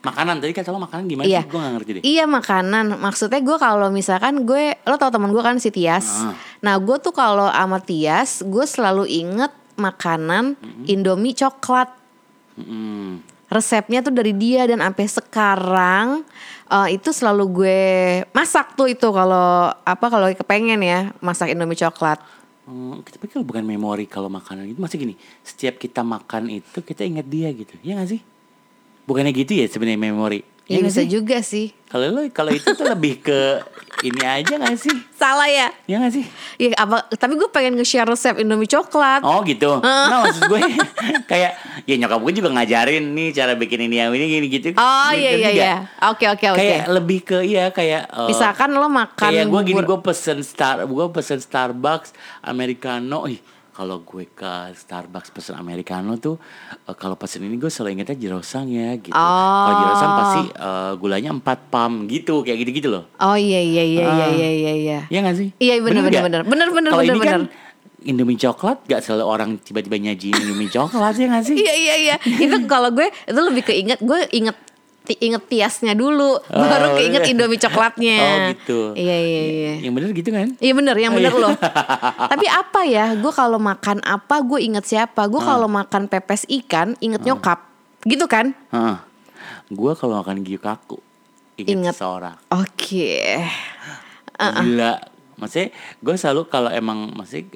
Makanan 0.00 0.40
tadi 0.40 0.56
kata 0.56 0.72
lo 0.72 0.80
makanan 0.80 1.04
gimana 1.04 1.28
Iya. 1.28 1.44
sih? 1.44 1.52
Gue 1.52 1.60
gak 1.60 1.72
ngerti 1.76 1.90
deh. 1.92 2.00
Iya 2.00 2.24
makanan. 2.24 2.96
Maksudnya 2.96 3.44
gue 3.44 3.56
kalau 3.60 3.92
misalkan 3.92 4.48
gue, 4.48 4.72
lo 4.88 4.96
tau 4.96 5.12
temen 5.12 5.28
gue 5.28 5.44
kan 5.44 5.60
si 5.60 5.68
Tias. 5.68 6.24
Ah. 6.24 6.32
Nah 6.64 6.80
gue 6.80 6.96
tuh 6.96 7.12
kalau 7.12 7.44
sama 7.44 7.76
Tias, 7.76 8.40
gue 8.40 8.64
selalu 8.64 9.04
inget 9.04 9.52
makanan 9.76 10.56
Indomie 10.88 11.36
coklat. 11.36 11.92
Mm. 12.56 13.20
Resepnya 13.52 14.00
tuh 14.00 14.16
dari 14.16 14.32
dia 14.32 14.64
dan 14.64 14.80
sampai 14.80 15.06
sekarang 15.12 16.24
eh, 16.72 16.88
itu 16.96 17.12
selalu 17.12 17.44
gue 17.52 17.80
masak 18.32 18.80
tuh 18.80 18.88
itu 18.88 19.12
kalau 19.12 19.68
apa 19.84 20.06
kalau 20.08 20.24
kepengen 20.32 20.80
ya 20.80 21.12
masak 21.20 21.52
Indomie 21.52 21.76
coklat. 21.76 22.16
Hmm, 22.72 23.04
tapi 23.04 23.28
kalau 23.28 23.44
bukan 23.44 23.60
memori 23.68 24.08
kalau 24.08 24.32
makanan 24.32 24.64
itu 24.64 24.80
masih 24.80 24.96
gini. 24.96 25.14
Setiap 25.44 25.76
kita 25.76 26.00
makan 26.00 26.48
itu 26.48 26.80
kita 26.80 27.04
ingat 27.04 27.28
dia 27.28 27.52
gitu. 27.52 27.76
Iya 27.84 28.00
gak 28.00 28.16
sih? 28.16 28.20
Bukannya 29.04 29.36
gitu 29.36 29.52
ya 29.52 29.68
sebenarnya 29.68 30.00
memori. 30.00 30.40
Ya, 30.72 30.80
nggak 30.80 30.88
bisa 30.88 31.02
sih? 31.04 31.10
juga 31.12 31.36
sih. 31.44 31.66
Kalau 31.92 32.08
lo 32.08 32.20
kalau 32.32 32.50
itu 32.56 32.72
tuh 32.72 32.88
lebih 32.88 33.20
ke 33.20 33.60
ini 34.02 34.24
aja 34.24 34.56
gak 34.56 34.80
sih? 34.80 34.96
Salah 35.12 35.46
ya? 35.46 35.68
Iya 35.84 36.02
gak 36.02 36.12
sih? 36.16 36.24
Ya 36.56 36.72
apa? 36.80 37.04
Tapi 37.12 37.36
gue 37.36 37.48
pengen 37.52 37.76
nge-share 37.76 38.08
resep 38.08 38.40
Indomie 38.40 38.66
coklat. 38.66 39.20
Oh 39.22 39.44
gitu. 39.44 39.78
Nah 39.84 40.24
maksud 40.24 40.48
gue 40.48 40.60
kayak 41.30 41.52
ya 41.84 41.94
nyokap 42.00 42.18
gue 42.24 42.32
juga 42.42 42.48
ngajarin 42.50 43.04
nih 43.12 43.28
cara 43.36 43.52
bikin 43.54 43.86
ini 43.86 44.00
yang 44.00 44.10
ini 44.16 44.24
gini 44.26 44.46
gitu. 44.48 44.66
Oh 44.80 45.10
iya 45.12 45.30
iya 45.36 45.50
iya. 45.52 45.74
Oke 46.10 46.26
oke 46.26 46.56
oke. 46.56 46.58
Kayak 46.58 46.82
lebih 46.90 47.18
ke 47.22 47.38
iya 47.44 47.68
kayak 47.70 48.08
eh, 48.08 48.28
Misalkan 48.32 48.72
lo 48.72 48.88
makan 48.88 49.28
kayak 49.30 49.46
gue 49.46 49.60
gini 49.68 49.82
gue 49.84 49.98
pesen 50.00 50.40
star 50.40 50.82
gue 50.88 51.06
pesen 51.12 51.38
Starbucks 51.38 52.16
americano 52.42 53.28
ih 53.28 53.38
kalau 53.72 54.00
gue 54.00 54.28
ke 54.28 54.46
Starbucks 54.72 55.28
pesen 55.30 55.54
americano 55.54 56.16
tuh 56.16 56.36
eh, 56.78 56.92
kalau 56.92 57.14
pesen 57.14 57.40
ini 57.42 57.56
gue 57.56 57.66
selalu 57.66 57.96
ingetnya 57.96 58.16
jirosang 58.18 58.66
ya 58.66 58.94
gitu 58.94 59.10
Oh. 59.10 59.62
kalau 59.62 59.74
jirosang 59.78 60.12
pasti 60.14 60.40
eh, 60.50 60.92
gulanya 60.94 61.30
4 61.32 61.42
pam 61.66 61.92
gitu 62.04 62.40
kayak 62.40 62.58
gitu-gitu 62.60 62.88
loh 62.90 63.04
Oh 63.18 63.32
iya 63.32 63.58
iya 63.58 63.82
iya 63.82 64.02
iya 64.04 64.24
Ah. 64.24 64.30
iya 64.30 64.48
iya 64.50 64.72
iya. 64.74 64.98
Iya 65.08 65.18
gak 65.22 65.36
sih 65.36 65.48
Iya, 65.56 65.80
bener, 65.80 66.00
bener, 66.00 66.10
nggak? 66.10 66.24
bener. 66.24 66.40
Bener, 66.44 66.68
bener, 66.70 66.90
kalau 66.90 67.04
ini 67.06 67.20
kan. 67.20 67.42
Indomie 68.02 68.34
coklat 68.34 68.82
gak 68.84 68.98
selalu 69.00 69.24
orang 69.24 69.50
tiba-tiba 69.56 69.94
nyajiin 69.96 70.34
Indomie 70.36 70.66
coklat 70.68 71.14
ya 71.14 71.26
gak 71.30 71.44
sih 71.44 71.54
Iya 71.62 71.74
iya 71.74 71.94
iya. 71.98 72.16
itu 72.18 72.56
kalau 72.66 72.90
gue 72.90 73.06
itu 73.08 73.40
lebih 73.40 73.62
keinget 73.62 73.98
gue 74.00 74.20
inget 74.32 74.58
inget 75.18 75.42
tiasnya 75.50 75.92
dulu, 75.92 76.38
baru 76.46 76.94
keinget 76.94 77.26
Indomie 77.26 77.58
coklatnya. 77.58 78.18
Oh, 78.22 78.36
gitu. 78.54 78.78
Iya 78.94 79.16
iya 79.18 79.42
iya. 79.42 79.72
Yang 79.82 79.92
bener 79.98 80.10
gitu 80.14 80.30
kan? 80.30 80.48
Iya 80.62 80.72
bener, 80.78 80.94
yang 80.94 81.12
bener 81.12 81.32
Oh, 81.34 81.38
iya. 81.38 81.44
loh. 81.50 81.54
Tapi 82.32 82.46
apa 82.46 82.80
ya? 82.86 83.06
Gue 83.18 83.32
kalau 83.34 83.58
makan 83.58 83.98
apa, 84.06 84.38
gue 84.40 84.62
inget 84.62 84.86
siapa. 84.86 85.26
Gue 85.26 85.42
kalau 85.42 85.66
makan 85.66 86.06
pepes 86.06 86.46
ikan, 86.46 86.94
inget 87.02 87.26
nyokap. 87.26 87.66
Gitu 88.06 88.26
kan? 88.30 88.54
Heeh. 88.70 88.96
Gua 89.72 89.96
kalau 89.96 90.20
makan 90.20 90.44
gyukaku 90.44 91.00
inget 91.56 91.72
Inget. 91.72 91.94
seseorang. 91.96 92.36
Oke. 92.52 93.40
Gila. 94.36 94.94
Maksudnya 95.40 95.68
gue 95.98 96.14
selalu 96.14 96.42
kalau 96.46 96.70
emang 96.70 97.10
masih 97.16 97.48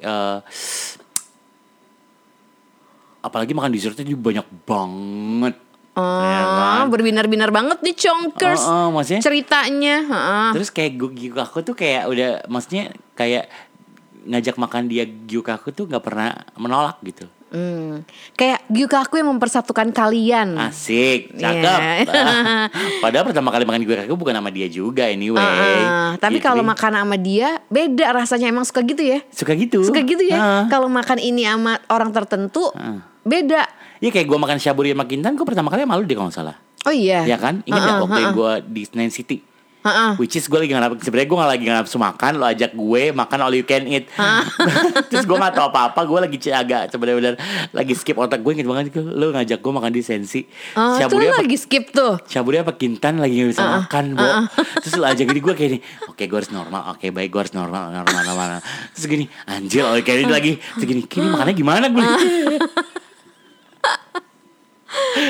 apalagi 3.21 3.51
makan 3.53 3.71
dessertnya 3.71 4.07
juga 4.07 4.33
banyak 4.33 4.47
banget. 4.65 5.55
Ya 5.97 6.39
Oh, 6.39 6.53
kan? 6.79 6.85
berbinar-binar 6.87 7.49
banget 7.49 7.81
nih 7.81 7.95
Chonkers. 7.95 8.61
Oh, 8.61 8.87
oh, 8.87 8.87
maksudnya 8.91 9.19
Ceritanya. 9.19 9.95
heeh. 9.99 10.49
Terus 10.53 10.69
kayak 10.69 10.91
gu- 10.95 11.15
gyukaku 11.15 11.57
tuh 11.63 11.73
kayak 11.73 12.05
udah 12.05 12.29
maksudnya 12.45 12.83
kayak 13.11 13.49
ngajak 14.23 14.55
makan 14.55 14.85
dia 14.85 15.03
gyukaku 15.03 15.71
tuh 15.71 15.85
nggak 15.85 16.03
pernah 16.03 16.29
menolak 16.53 16.99
gitu. 17.01 17.25
Hmm. 17.47 18.03
Kayak 18.35 18.59
gyukaku 18.67 19.17
yang 19.17 19.31
mempersatukan 19.31 19.89
kalian. 19.89 20.59
Asik, 20.59 21.31
cakep. 21.33 21.79
Iya. 21.79 22.03
Ah. 22.05 22.67
Padahal 23.03 23.23
pertama 23.23 23.49
kali 23.49 23.63
makan 23.63 23.81
gyukaku 23.81 24.13
bukan 24.13 24.35
sama 24.35 24.51
dia 24.51 24.67
juga 24.67 25.07
anyway. 25.07 25.39
Heeh. 25.39 26.19
tapi 26.19 26.37
Gitu. 26.37 26.45
kalau 26.45 26.59
makan 26.61 26.93
sama 26.97 27.15
dia 27.15 27.63
beda 27.65 28.11
rasanya 28.11 28.47
emang 28.47 28.63
suka 28.63 28.83
gitu 28.83 28.99
ya. 28.99 29.23
suka 29.29 29.55
gitu. 29.55 29.79
Suka 29.81 30.03
gitu 30.03 30.21
ya. 30.21 30.37
Ah. 30.37 30.63
Kalau 30.67 30.85
makan 30.87 31.17
ini 31.17 31.41
sama 31.41 31.79
orang 31.87 32.11
tertentu 32.11 32.67
Ah. 32.71 32.99
beda. 33.23 33.63
Iya 33.97 34.09
kayak 34.11 34.25
gue 34.25 34.37
makan 34.37 34.57
syaburi 34.57 34.91
sama 34.91 35.05
Kintan, 35.05 35.33
gue 35.33 35.43
pertama 35.43 35.67
kali 35.67 35.83
malu 35.83 36.03
deh 36.03 36.13
kalau 36.13 36.27
nggak 36.27 36.37
salah. 36.37 36.55
Oh 36.83 36.93
iya. 36.93 37.25
Ya 37.25 37.35
kan? 37.35 37.61
Ingat 37.63 37.81
Heeh, 37.81 37.99
waktu 37.99 38.21
heeh. 38.21 38.33
gue 38.33 38.51
di 38.69 38.81
Senayan 38.83 39.09
City? 39.09 39.37
Heeh. 39.77 40.19
Which 40.19 40.35
is 40.35 40.43
gue 40.43 40.57
lagi 40.57 40.67
nggak 40.69 40.99
sebenarnya 40.99 41.27
gue 41.27 41.37
nggak 41.37 41.51
lagi 41.53 41.63
nafsu 41.69 41.95
makan 41.95 42.31
lo 42.35 42.45
ajak 42.45 42.75
gue 42.75 43.03
makan 43.09 43.37
all 43.39 43.55
you 43.55 43.63
can 43.63 43.87
eat 43.87 44.09
terus 45.07 45.23
gue 45.23 45.37
nggak 45.37 45.53
tahu 45.53 45.71
apa 45.71 45.93
apa 45.93 46.01
gue 46.03 46.19
lagi 46.19 46.37
agak 46.43 46.91
sebenarnya 46.91 47.39
lagi 47.71 47.93
skip 47.95 48.19
otak 48.19 48.43
gue 48.43 48.51
inget 48.51 48.67
banget 48.67 48.91
lo 48.99 49.31
ngajak 49.31 49.63
gue 49.63 49.71
makan 49.71 49.87
di 49.89 50.03
sensi 50.03 50.43
Oh, 50.75 50.91
itu 50.91 51.07
Syaburi 51.07 51.25
apa 51.29 51.39
lagi 51.39 51.55
skip 51.55 51.83
tuh. 51.89 52.19
Syaburi 52.27 52.57
apa 52.59 52.75
Kintan 52.75 53.21
lagi 53.21 53.39
gak 53.39 53.49
bisa 53.49 53.63
makan 53.63 54.03
Bo 54.13 54.27
Terus 54.81 54.93
lo 54.93 55.05
ajak 55.07 55.23
gini 55.23 55.39
gue 55.39 55.53
kayak 55.55 55.69
gini 55.69 55.79
Oke 56.05 56.23
gue 56.25 56.35
harus 56.35 56.51
normal 56.51 56.81
Oke 56.91 57.07
baik 57.07 57.29
gue 57.29 57.39
harus 57.39 57.53
normal 57.55 57.87
Normal 57.87 58.21
normal 58.25 58.47
Terus 58.91 59.05
gini 59.07 59.25
Anjir 59.45 59.87
all 59.87 59.95
you 59.95 60.03
can 60.03 60.19
eat 60.19 60.27
lagi 60.27 60.59
Terus 60.75 60.83
gini 60.85 61.01
Kini 61.05 61.31
makannya 61.31 61.55
gimana 61.55 61.85
gue 61.87 62.03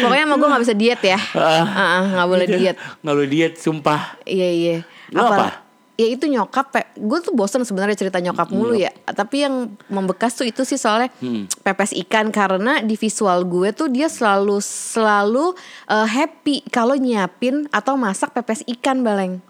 Pokoknya 0.02 0.24
sama 0.24 0.36
gue 0.36 0.48
gak 0.50 0.64
bisa 0.64 0.76
diet 0.76 1.02
ya. 1.02 1.20
Ah. 1.34 1.66
Heeh, 1.66 2.02
nggak 2.14 2.28
boleh 2.28 2.48
diet. 2.48 2.76
Nggak 3.00 3.14
lo 3.14 3.24
diet 3.26 3.54
sumpah 3.56 4.02
Iya 4.24 4.50
iya. 4.50 4.78
Lu 5.10 5.20
apa? 5.20 5.66
Ya 5.98 6.06
itu 6.06 6.30
nyokap, 6.30 6.70
pe- 6.70 6.94
gue 6.94 7.20
tuh 7.20 7.34
bosen 7.34 7.66
sebenarnya 7.66 7.98
cerita 7.98 8.22
nyokap 8.22 8.54
mulu 8.54 8.78
ya. 8.78 8.94
Tapi 9.04 9.42
yang 9.42 9.66
membekas 9.90 10.38
tuh 10.38 10.46
itu 10.46 10.62
sih 10.62 10.78
soalnya 10.78 11.10
Hmm. 11.18 11.50
pepes 11.66 11.90
ikan 12.06 12.30
karena 12.30 12.86
di 12.86 12.94
visual 12.94 13.42
gue 13.42 13.74
tuh 13.74 13.90
dia 13.90 14.06
selalu 14.06 14.62
selalu 14.62 15.58
eh, 15.90 16.06
happy 16.06 16.70
kalau 16.70 16.94
nyiapin 16.94 17.66
atau 17.74 17.98
masak 17.98 18.30
pepes 18.30 18.62
ikan 18.78 19.02
baleng. 19.02 19.42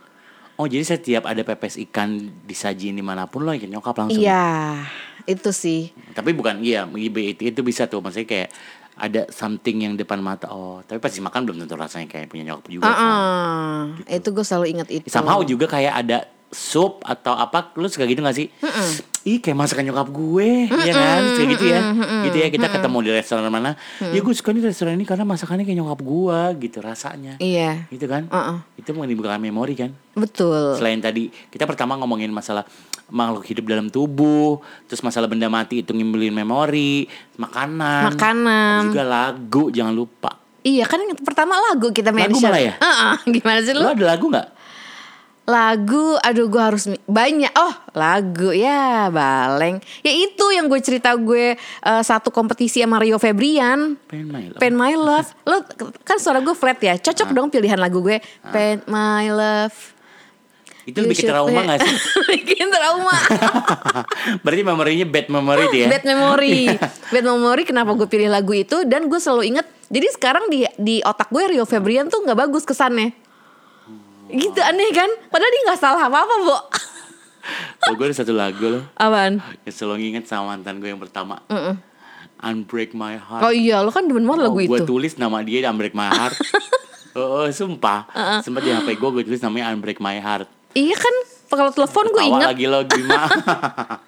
Oh 0.56 0.66
jadi 0.66 0.88
setiap 0.88 1.28
ada 1.28 1.44
pepes 1.44 1.78
ikan 1.84 2.16
disajiin 2.48 2.96
di 2.96 3.04
mana 3.04 3.28
pun 3.28 3.46
lo 3.46 3.54
ikut 3.54 3.70
nyokap 3.70 3.94
langsung 3.94 4.18
Iya, 4.18 4.88
itu 5.28 5.54
sih. 5.54 5.94
Tapi 6.16 6.34
bukan 6.34 6.64
iya 6.64 6.88
itu, 6.90 7.46
itu 7.46 7.62
bisa 7.62 7.86
tuh 7.86 8.02
Maksudnya 8.02 8.26
kayak 8.26 8.50
ada 8.98 9.30
something 9.30 9.86
yang 9.86 9.94
depan 9.94 10.18
mata 10.20 10.50
Oh 10.50 10.82
tapi 10.82 10.98
pasti 10.98 11.22
makan 11.22 11.46
belum 11.46 11.58
tentu 11.64 11.78
rasanya 11.78 12.10
kayak 12.10 12.28
punya 12.34 12.54
nyokap 12.54 12.68
juga 12.70 12.90
kan. 12.90 12.98
Heeh. 12.98 14.18
Itu 14.18 14.34
gue 14.34 14.46
selalu 14.46 14.66
ingat 14.74 14.88
itu. 14.90 15.06
Somehow 15.10 15.42
juga 15.46 15.70
kayak 15.70 15.94
ada 16.06 16.37
sup 16.50 17.04
atau 17.04 17.34
apa 17.34 17.76
lu 17.76 17.86
suka 17.86 18.04
gitu 18.04 18.20
gak 18.20 18.34
sih? 18.34 18.48
Ih 19.22 19.44
kayak 19.44 19.60
masakan 19.60 19.84
nyokap 19.86 20.08
gue 20.08 20.50
ya 20.72 20.94
kan? 20.94 21.22
Kayak 21.36 21.48
gitu 21.54 21.66
ya. 21.68 21.80
Gitu 22.24 22.38
ya 22.38 22.48
kita 22.48 22.68
ketemu 22.70 22.98
di 23.02 23.10
restoran 23.12 23.44
mana. 23.48 23.76
Ya 24.00 24.20
gue 24.20 24.32
suka 24.32 24.50
nih 24.50 24.64
restoran 24.64 24.96
ini 24.96 25.04
karena 25.04 25.24
masakannya 25.24 25.64
kayak 25.64 25.78
nyokap 25.78 26.00
gue 26.00 26.40
gitu 26.64 26.78
rasanya. 26.80 27.36
Iya, 27.38 27.88
gitu 27.90 28.08
kan? 28.08 28.26
Heeh. 28.28 28.58
itu 28.78 28.90
menimbulkan 28.90 29.36
memori 29.38 29.76
kan? 29.76 29.92
Betul. 30.14 30.74
selain 30.74 30.98
tadi 30.98 31.28
kita 31.48 31.64
pertama 31.64 31.94
ngomongin 31.94 32.32
masalah 32.32 32.64
makhluk 33.08 33.46
hidup 33.46 33.68
dalam 33.68 33.88
tubuh 33.88 34.58
terus 34.84 35.00
masalah 35.00 35.28
benda 35.28 35.46
mati 35.46 35.80
itu 35.80 35.92
ngimbulin 35.92 36.32
memori 36.32 37.06
makanan. 37.36 38.16
Makanan. 38.16 38.80
juga 38.88 39.04
lagu 39.04 39.68
jangan 39.70 39.92
lupa. 39.92 40.32
Iya 40.64 40.84
kan 40.84 41.00
yang 41.00 41.16
pertama 41.18 41.56
lagu 41.62 41.92
kita 41.92 42.10
Lagu 42.10 42.32
mention. 42.32 42.48
malah 42.48 42.62
ya? 42.62 42.74
Heeh, 42.76 43.14
gimana 43.36 43.60
sih 43.62 43.72
lu? 43.72 43.84
lo 43.84 43.92
ada 43.92 44.06
lagu 44.08 44.26
nggak 44.28 44.48
Lagu, 45.48 46.20
aduh 46.20 46.52
gue 46.52 46.60
harus 46.60 46.92
banyak. 47.08 47.48
Oh, 47.56 47.72
lagu 47.96 48.52
ya, 48.52 49.08
baleng. 49.08 49.80
Ya 50.04 50.12
itu 50.12 50.44
yang 50.52 50.68
gue 50.68 50.84
cerita 50.84 51.16
gue 51.16 51.56
eh, 51.56 52.02
satu 52.04 52.30
kompetisi 52.30 52.84
sama 52.84 53.00
Rio 53.00 53.16
Febrian. 53.16 53.96
pengen 54.12 54.28
main 54.28 54.52
lo 54.52 54.60
Pen 54.60 54.76
My 54.76 54.92
Love. 54.92 55.32
Lo 55.48 55.64
kan 56.04 56.20
suara 56.20 56.44
gue 56.44 56.52
flat 56.52 56.76
ya. 56.78 56.94
Ah. 56.94 56.98
Cocok 57.00 57.32
dong 57.32 57.48
pilihan 57.48 57.80
lagu 57.80 58.04
gue. 58.04 58.20
Pen 58.46 58.84
My 58.86 59.32
Love. 59.32 59.96
itu 60.84 61.04
You 61.04 61.12
should 61.12 61.28
trauma 61.28 61.52
play- 61.52 61.68
gak 61.68 61.80
sih 61.84 61.96
Bikin 62.32 62.72
trauma. 62.72 63.12
berarti 64.44 64.64
memorinya 64.64 65.04
bad 65.04 65.28
memory 65.28 65.64
tuh 65.68 65.80
ya 65.84 65.88
Bad 65.92 66.04
memory. 66.04 66.64
Bad 67.12 67.26
memory 67.26 67.64
kenapa 67.64 67.92
gue 67.92 68.08
pilih 68.08 68.32
lagu 68.32 68.52
itu 68.52 68.88
dan 68.88 69.08
gue 69.08 69.20
selalu 69.20 69.52
inget. 69.52 69.68
Jadi 69.88 70.08
sekarang 70.12 70.48
di 70.48 70.64
di 70.76 71.04
otak 71.04 71.28
gue 71.28 71.44
Rio 71.52 71.64
Febrian 71.64 72.08
tuh 72.08 72.24
nggak 72.24 72.36
bagus 72.38 72.64
kesannya. 72.64 73.12
Gitu 74.28 74.60
aneh 74.60 74.90
kan? 74.92 75.10
Padahal 75.28 75.52
dia 75.52 75.62
nggak 75.68 75.80
salah 75.80 76.02
apa-apa, 76.06 76.36
Bo. 76.44 76.58
oh, 77.88 77.94
gue 77.96 78.06
ada 78.06 78.16
satu 78.16 78.36
lagu 78.36 78.66
loh. 78.68 78.84
Apaan? 78.94 79.40
yang 79.64 79.74
selalu 79.74 79.96
nginget 80.04 80.28
sama 80.28 80.54
mantan 80.54 80.80
gue 80.80 80.90
yang 80.90 81.00
pertama. 81.00 81.40
Unbreak 82.38 82.92
My 82.92 83.18
Heart. 83.18 83.42
Oh 83.42 83.54
iya, 83.54 83.82
lo 83.82 83.90
kan 83.90 84.06
demen 84.06 84.28
banget 84.28 84.46
lagu 84.46 84.60
gue 84.60 84.68
itu. 84.68 84.86
tulis 84.86 85.16
nama 85.16 85.42
dia 85.42 85.64
di 85.64 85.68
Unbreak 85.68 85.96
My 85.96 86.10
Heart. 86.10 86.38
Oh, 87.18 87.42
oh, 87.42 87.50
sumpah. 87.50 88.06
Sempat 88.46 88.62
di 88.62 88.70
HP 88.70 88.94
gue 88.94 89.10
gue 89.10 89.24
tulis 89.26 89.42
namanya 89.42 89.74
Unbreak 89.74 89.98
My 89.98 90.22
Heart. 90.22 90.46
Iya 90.78 90.94
kan, 90.94 91.16
kalau 91.50 91.74
telepon 91.74 92.14
gue 92.14 92.22
inget 92.22 92.46
lagi 92.46 92.66
lo 92.70 92.86
gimana 92.86 93.26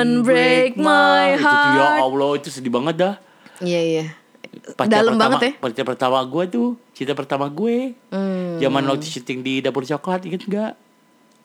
Unbreak 0.00 0.80
my 0.80 1.36
Itu 1.36 1.44
tuh, 1.44 1.52
ya 1.52 1.84
heart. 1.84 2.00
Allah. 2.00 2.30
Itu 2.40 2.48
sedih 2.48 2.72
banget 2.72 2.94
dah. 2.96 3.14
Iya 3.60 3.80
iya. 3.84 4.04
Pacar 4.62 5.02
Dalam 5.02 5.18
pertama, 5.18 5.22
banget 5.34 5.40
ya. 5.42 5.52
Pacar 5.58 5.84
pertama 5.84 6.18
gue 6.22 6.44
tuh 6.46 6.68
Cinta 6.92 7.12
pertama 7.12 7.46
gue 7.46 7.98
Hmm. 8.08 8.56
Zaman 8.56 8.82
waktu 8.86 9.06
syuting 9.08 9.42
di 9.42 9.58
dapur 9.58 9.82
coklat 9.82 10.22
Ingat 10.22 10.42
gak? 10.46 10.72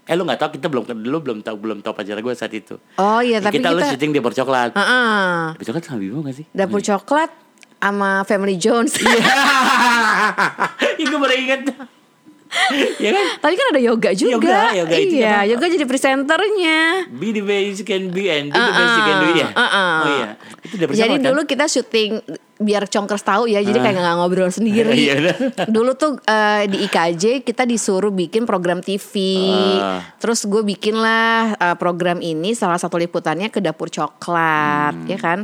Eh 0.06 0.14
lu 0.14 0.24
gak 0.24 0.38
tau 0.38 0.50
kita 0.50 0.70
belum 0.70 0.86
Lu 1.02 1.18
belum 1.18 1.42
tahu 1.42 1.56
belum 1.58 1.78
tahu 1.82 1.94
pacar 1.94 2.16
gue 2.16 2.34
saat 2.34 2.54
itu 2.54 2.78
Oh 2.96 3.20
iya, 3.20 3.42
tapi 3.42 3.58
kita, 3.58 3.74
lu 3.74 3.82
kita, 3.82 3.92
syuting 3.92 4.12
di 4.12 4.18
dapur 4.18 4.32
coklat 4.32 4.72
Heeh. 4.72 5.34
Dapur 5.52 5.66
coklat 5.66 5.84
sama 5.84 5.98
Bimo 5.98 6.20
gak 6.22 6.36
sih? 6.38 6.46
dapur 6.54 6.80
coklat 6.80 7.32
sama 7.78 8.10
Family 8.24 8.58
Jones. 8.58 8.98
Iya 10.98 11.06
gue 11.10 11.20
baru 11.20 11.36
inget 11.36 11.62
Ya 12.98 13.12
kan? 13.12 13.26
Tadi 13.38 13.54
kan 13.54 13.68
ada 13.70 13.82
yoga 13.84 14.10
juga. 14.16 14.34
Yoga, 14.40 14.62
yoga 14.74 14.96
itu 14.96 15.20
iya, 15.20 15.44
yoga 15.44 15.68
jadi 15.68 15.84
presenternya. 15.84 17.06
Be 17.12 17.36
the 17.36 17.44
best 17.44 17.84
you 17.84 17.86
can 17.86 18.08
be 18.10 18.32
and 18.32 18.50
do 18.50 18.56
the 18.56 18.72
best 18.72 18.94
you 18.96 19.04
can 19.04 19.18
do 19.20 19.30
ya. 19.36 19.48
Uh-uh. 19.52 19.92
Oh 20.00 20.10
iya. 20.16 20.30
Itu 20.64 20.74
udah 20.74 20.88
bersama 20.88 21.02
Jadi 21.04 21.14
kan? 21.14 21.26
dulu 21.28 21.42
kita 21.44 21.66
syuting 21.68 22.12
biar 22.58 22.86
congkers 22.86 23.22
tahu 23.22 23.46
ya, 23.46 23.62
jadi 23.62 23.78
kayak 23.78 23.96
nggak 23.96 24.18
ngobrol 24.18 24.50
sendiri. 24.50 24.94
Iya, 25.06 25.14
udah. 25.20 25.36
dulu 25.70 25.94
tuh 25.94 26.18
eh, 26.20 26.66
di 26.66 26.82
IKJ 26.84 27.42
kita 27.42 27.64
disuruh 27.64 28.10
bikin 28.10 28.44
program 28.44 28.82
TV. 28.82 29.14
Ah. 29.78 30.02
Terus 30.18 30.44
gue 30.44 30.66
bikin 30.66 30.98
lah 30.98 31.54
eh, 31.54 31.76
program 31.76 32.18
ini 32.18 32.52
salah 32.52 32.78
satu 32.78 32.98
liputannya 32.98 33.48
ke 33.48 33.62
dapur 33.62 33.88
coklat, 33.88 34.98
Hmm. 34.98 35.06
ya 35.06 35.18
kan? 35.18 35.40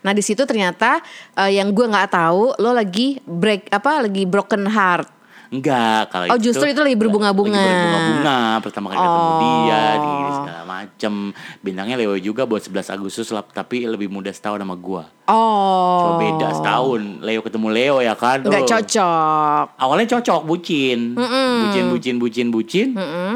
Nah 0.00 0.12
di 0.12 0.24
situ 0.24 0.42
ternyata 0.42 1.04
eh, 1.36 1.54
yang 1.54 1.70
gue 1.70 1.84
nggak 1.84 2.08
tahu 2.10 2.56
lo 2.56 2.72
lagi 2.72 3.20
break 3.20 3.68
apa 3.68 4.08
lagi 4.08 4.24
broken 4.24 4.64
heart. 4.64 5.19
Enggak, 5.50 6.14
kalau 6.14 6.30
Oh, 6.30 6.38
justru 6.38 6.62
itu 6.64 6.78
lagi 6.78 6.94
berbunga-bunga. 6.94 7.58
Lagi 7.58 7.74
berbunga-bunga 7.74 8.38
pertama 8.62 8.86
kali 8.86 8.98
ketemu 8.98 9.26
Oh. 9.26 9.38
dia 9.42 9.82
di 9.92 10.10
segala 10.32 10.62
macem. 10.62 11.14
Bintangnya 11.58 11.96
Leo 11.98 12.14
juga 12.16 12.46
buat 12.46 12.62
11 12.62 12.86
Agustus 12.88 13.26
lah, 13.28 13.42
tapi 13.42 13.82
lebih 13.82 14.06
muda 14.06 14.30
setahun 14.30 14.58
sama 14.58 14.78
gua. 14.78 15.10
Oh. 15.26 15.98
Coba 16.00 16.12
beda 16.18 16.48
setahun. 16.54 17.02
Leo 17.20 17.42
ketemu 17.42 17.66
Leo 17.68 17.96
ya 17.98 18.14
kan. 18.14 18.38
Nggak 18.40 18.62
Oh. 18.62 18.68
cocok. 18.68 19.64
Awalnya 19.76 20.06
cocok 20.08 20.40
bucin. 20.44 21.18
Bucin 21.18 21.84
bucin 21.88 22.14
bucin 22.16 22.46
bucin. 22.48 22.88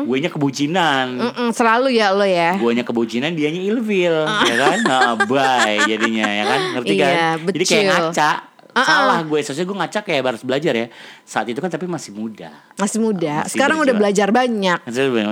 Gue 0.04 0.16
nya 0.18 0.30
kebucinan. 0.30 1.18
Mm-mm, 1.18 1.48
selalu 1.50 1.98
ya 1.98 2.14
lo 2.14 2.22
ya. 2.22 2.54
Guanya 2.54 2.82
kebucinan, 2.82 3.34
dianya 3.34 3.58
ilfil, 3.60 4.14
ya 4.22 4.54
kan? 4.54 4.78
Nah, 4.86 5.18
bye 5.18 5.82
jadinya 5.82 6.28
ya 6.28 6.44
kan? 6.44 6.60
Ngerti 6.78 6.94
kan? 6.94 7.10
Iya, 7.10 7.28
Jadi 7.42 7.64
kayak 7.64 7.84
ngaca. 7.90 8.30
Uh-uh. 8.74 8.82
Salah 8.84 9.22
gue, 9.22 9.38
seharusnya 9.38 9.66
gue 9.70 9.78
ngaca 9.78 10.00
kayak 10.02 10.20
harus 10.26 10.42
belajar 10.42 10.74
ya. 10.74 10.86
Saat 11.22 11.46
itu 11.46 11.62
kan 11.62 11.70
tapi 11.70 11.86
masih 11.86 12.10
muda. 12.10 12.50
Masih 12.74 12.98
muda. 12.98 13.46
Masih 13.46 13.54
Sekarang 13.54 13.78
udah 13.78 13.94
belajar 13.94 14.28
banyak. 14.34 14.78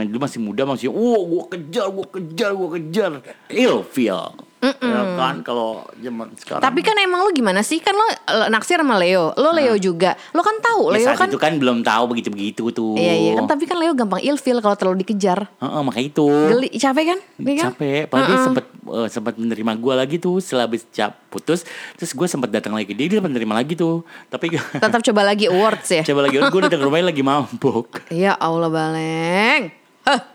Dulu 0.07 0.19
masih 0.23 0.39
muda 0.39 0.63
masih, 0.63 0.89
wow, 0.95 1.21
gue 1.27 1.45
kejar, 1.59 1.91
gue 1.91 2.07
kejar, 2.07 2.51
gue 2.55 2.69
kejar. 2.79 3.13
Ilfil. 3.51 4.52
Ya 4.63 5.03
kan 5.19 5.43
kalau 5.43 5.83
zaman 5.99 6.31
sekarang. 6.39 6.63
Tapi 6.63 6.81
kan 6.87 6.95
emang 7.03 7.27
lu 7.27 7.35
gimana 7.35 7.67
sih? 7.67 7.83
Kan 7.83 7.99
lo 7.99 8.07
eh, 8.07 8.47
naksir 8.47 8.79
sama 8.79 8.95
Leo. 8.95 9.35
Lo 9.35 9.51
Leo 9.51 9.75
juga. 9.75 10.15
Lo 10.31 10.47
kan 10.47 10.55
tahu 10.63 10.95
ya, 10.95 11.03
Leo 11.03 11.07
saat 11.11 11.19
kan 11.19 11.29
itu 11.35 11.39
kan 11.43 11.53
belum 11.59 11.83
tahu 11.83 12.05
begitu-begitu 12.15 12.71
tuh. 12.71 12.95
Iya 12.95 13.15
iya 13.15 13.31
kan 13.35 13.51
tapi 13.51 13.67
kan 13.67 13.75
Leo 13.75 13.91
gampang 13.93 14.23
ilfil 14.23 14.63
kalau 14.63 14.79
terlalu 14.79 15.03
dikejar. 15.03 15.51
Heeh, 15.59 15.81
makanya 15.83 16.07
itu. 16.07 16.27
Geli 16.31 16.69
capek 16.79 17.05
kan? 17.11 17.19
Iya 17.43 17.55
kan? 17.59 17.67
capek 17.75 18.01
padahal 18.07 18.29
dia 18.31 18.39
sempat 18.45 18.65
eh, 18.71 19.09
sempat 19.11 19.35
menerima 19.35 19.73
gue 19.75 19.95
lagi 19.99 20.17
tuh 20.23 20.37
setelah 20.39 20.71
habis 20.71 20.87
cap 20.91 21.19
putus 21.33 21.65
terus 21.97 22.13
gue 22.13 22.27
sempat 22.29 22.53
datang 22.53 22.77
lagi 22.77 22.87
ke 22.87 22.95
dia 22.95 23.07
dia 23.09 23.19
sempat 23.19 23.33
menerima 23.33 23.55
lagi 23.65 23.75
tuh 23.75 24.05
tapi 24.29 24.53
Tetap 24.85 25.01
coba 25.01 25.21
lagi 25.27 25.49
awards 25.49 25.89
ya. 25.91 26.03
coba 26.05 26.29
lagi 26.29 26.39
gue 26.39 26.61
datang 26.63 26.83
rumahnya 26.85 27.11
lagi 27.11 27.23
mabuk 27.25 27.99
Ya 28.13 28.37
Allah 28.37 28.69
Baleng. 28.69 29.73
Huh. 30.03 30.32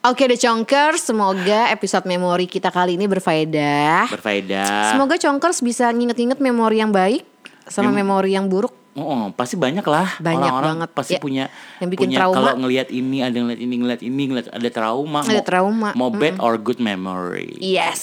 Oke 0.00 0.24
deh 0.24 0.38
Conkers, 0.38 1.02
semoga 1.02 1.68
episode 1.68 2.06
memori 2.06 2.46
kita 2.46 2.70
kali 2.70 2.94
ini 2.94 3.04
berfaedah. 3.04 4.06
berfaedah 4.08 4.94
Semoga 4.94 5.18
Conkers 5.18 5.58
bisa 5.58 5.90
nginget-nginget 5.90 6.38
memori 6.38 6.78
yang 6.78 6.90
baik 6.90 7.26
sama 7.66 7.90
memori 7.90 8.32
yang 8.32 8.46
buruk. 8.46 8.70
Oh, 8.94 9.30
pasti 9.30 9.54
banyak 9.54 9.82
lah 9.84 10.18
Banyak 10.18 10.38
orang-orang 10.40 10.76
banget. 10.82 10.90
pasti 10.92 11.14
Ya, 11.14 11.20
punya 11.20 11.44
yang 11.78 11.86
bikin 11.88 12.08
punya 12.08 12.18
trauma. 12.20 12.34
kalau 12.36 12.52
ngelihat 12.58 12.88
ini 12.90 13.22
ada 13.22 13.36
ngelihat 13.36 13.60
ini 13.60 13.74
ngelihat 13.76 14.02
ini 14.02 14.22
ngelihat 14.24 14.48
ada 14.50 14.68
trauma 14.70 15.20
Ada 15.20 15.30
mau- 15.32 15.46
trauma. 15.46 15.88
mau 15.94 16.10
bad 16.10 16.34
or 16.38 16.54
good 16.56 16.78
memory 16.78 17.54
Yes. 17.58 18.02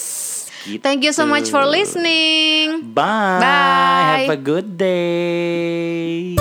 Gitu. 0.63 0.79
Thank 0.79 1.03
you 1.03 1.11
so 1.11 1.23
much 1.25 1.47
for 1.47 1.61
listening. 1.63 2.79
bye 2.89 3.37
Bye. 3.37 4.23
have 4.23 4.31
a 4.31 4.39
good 4.39 4.79
day 4.79 6.39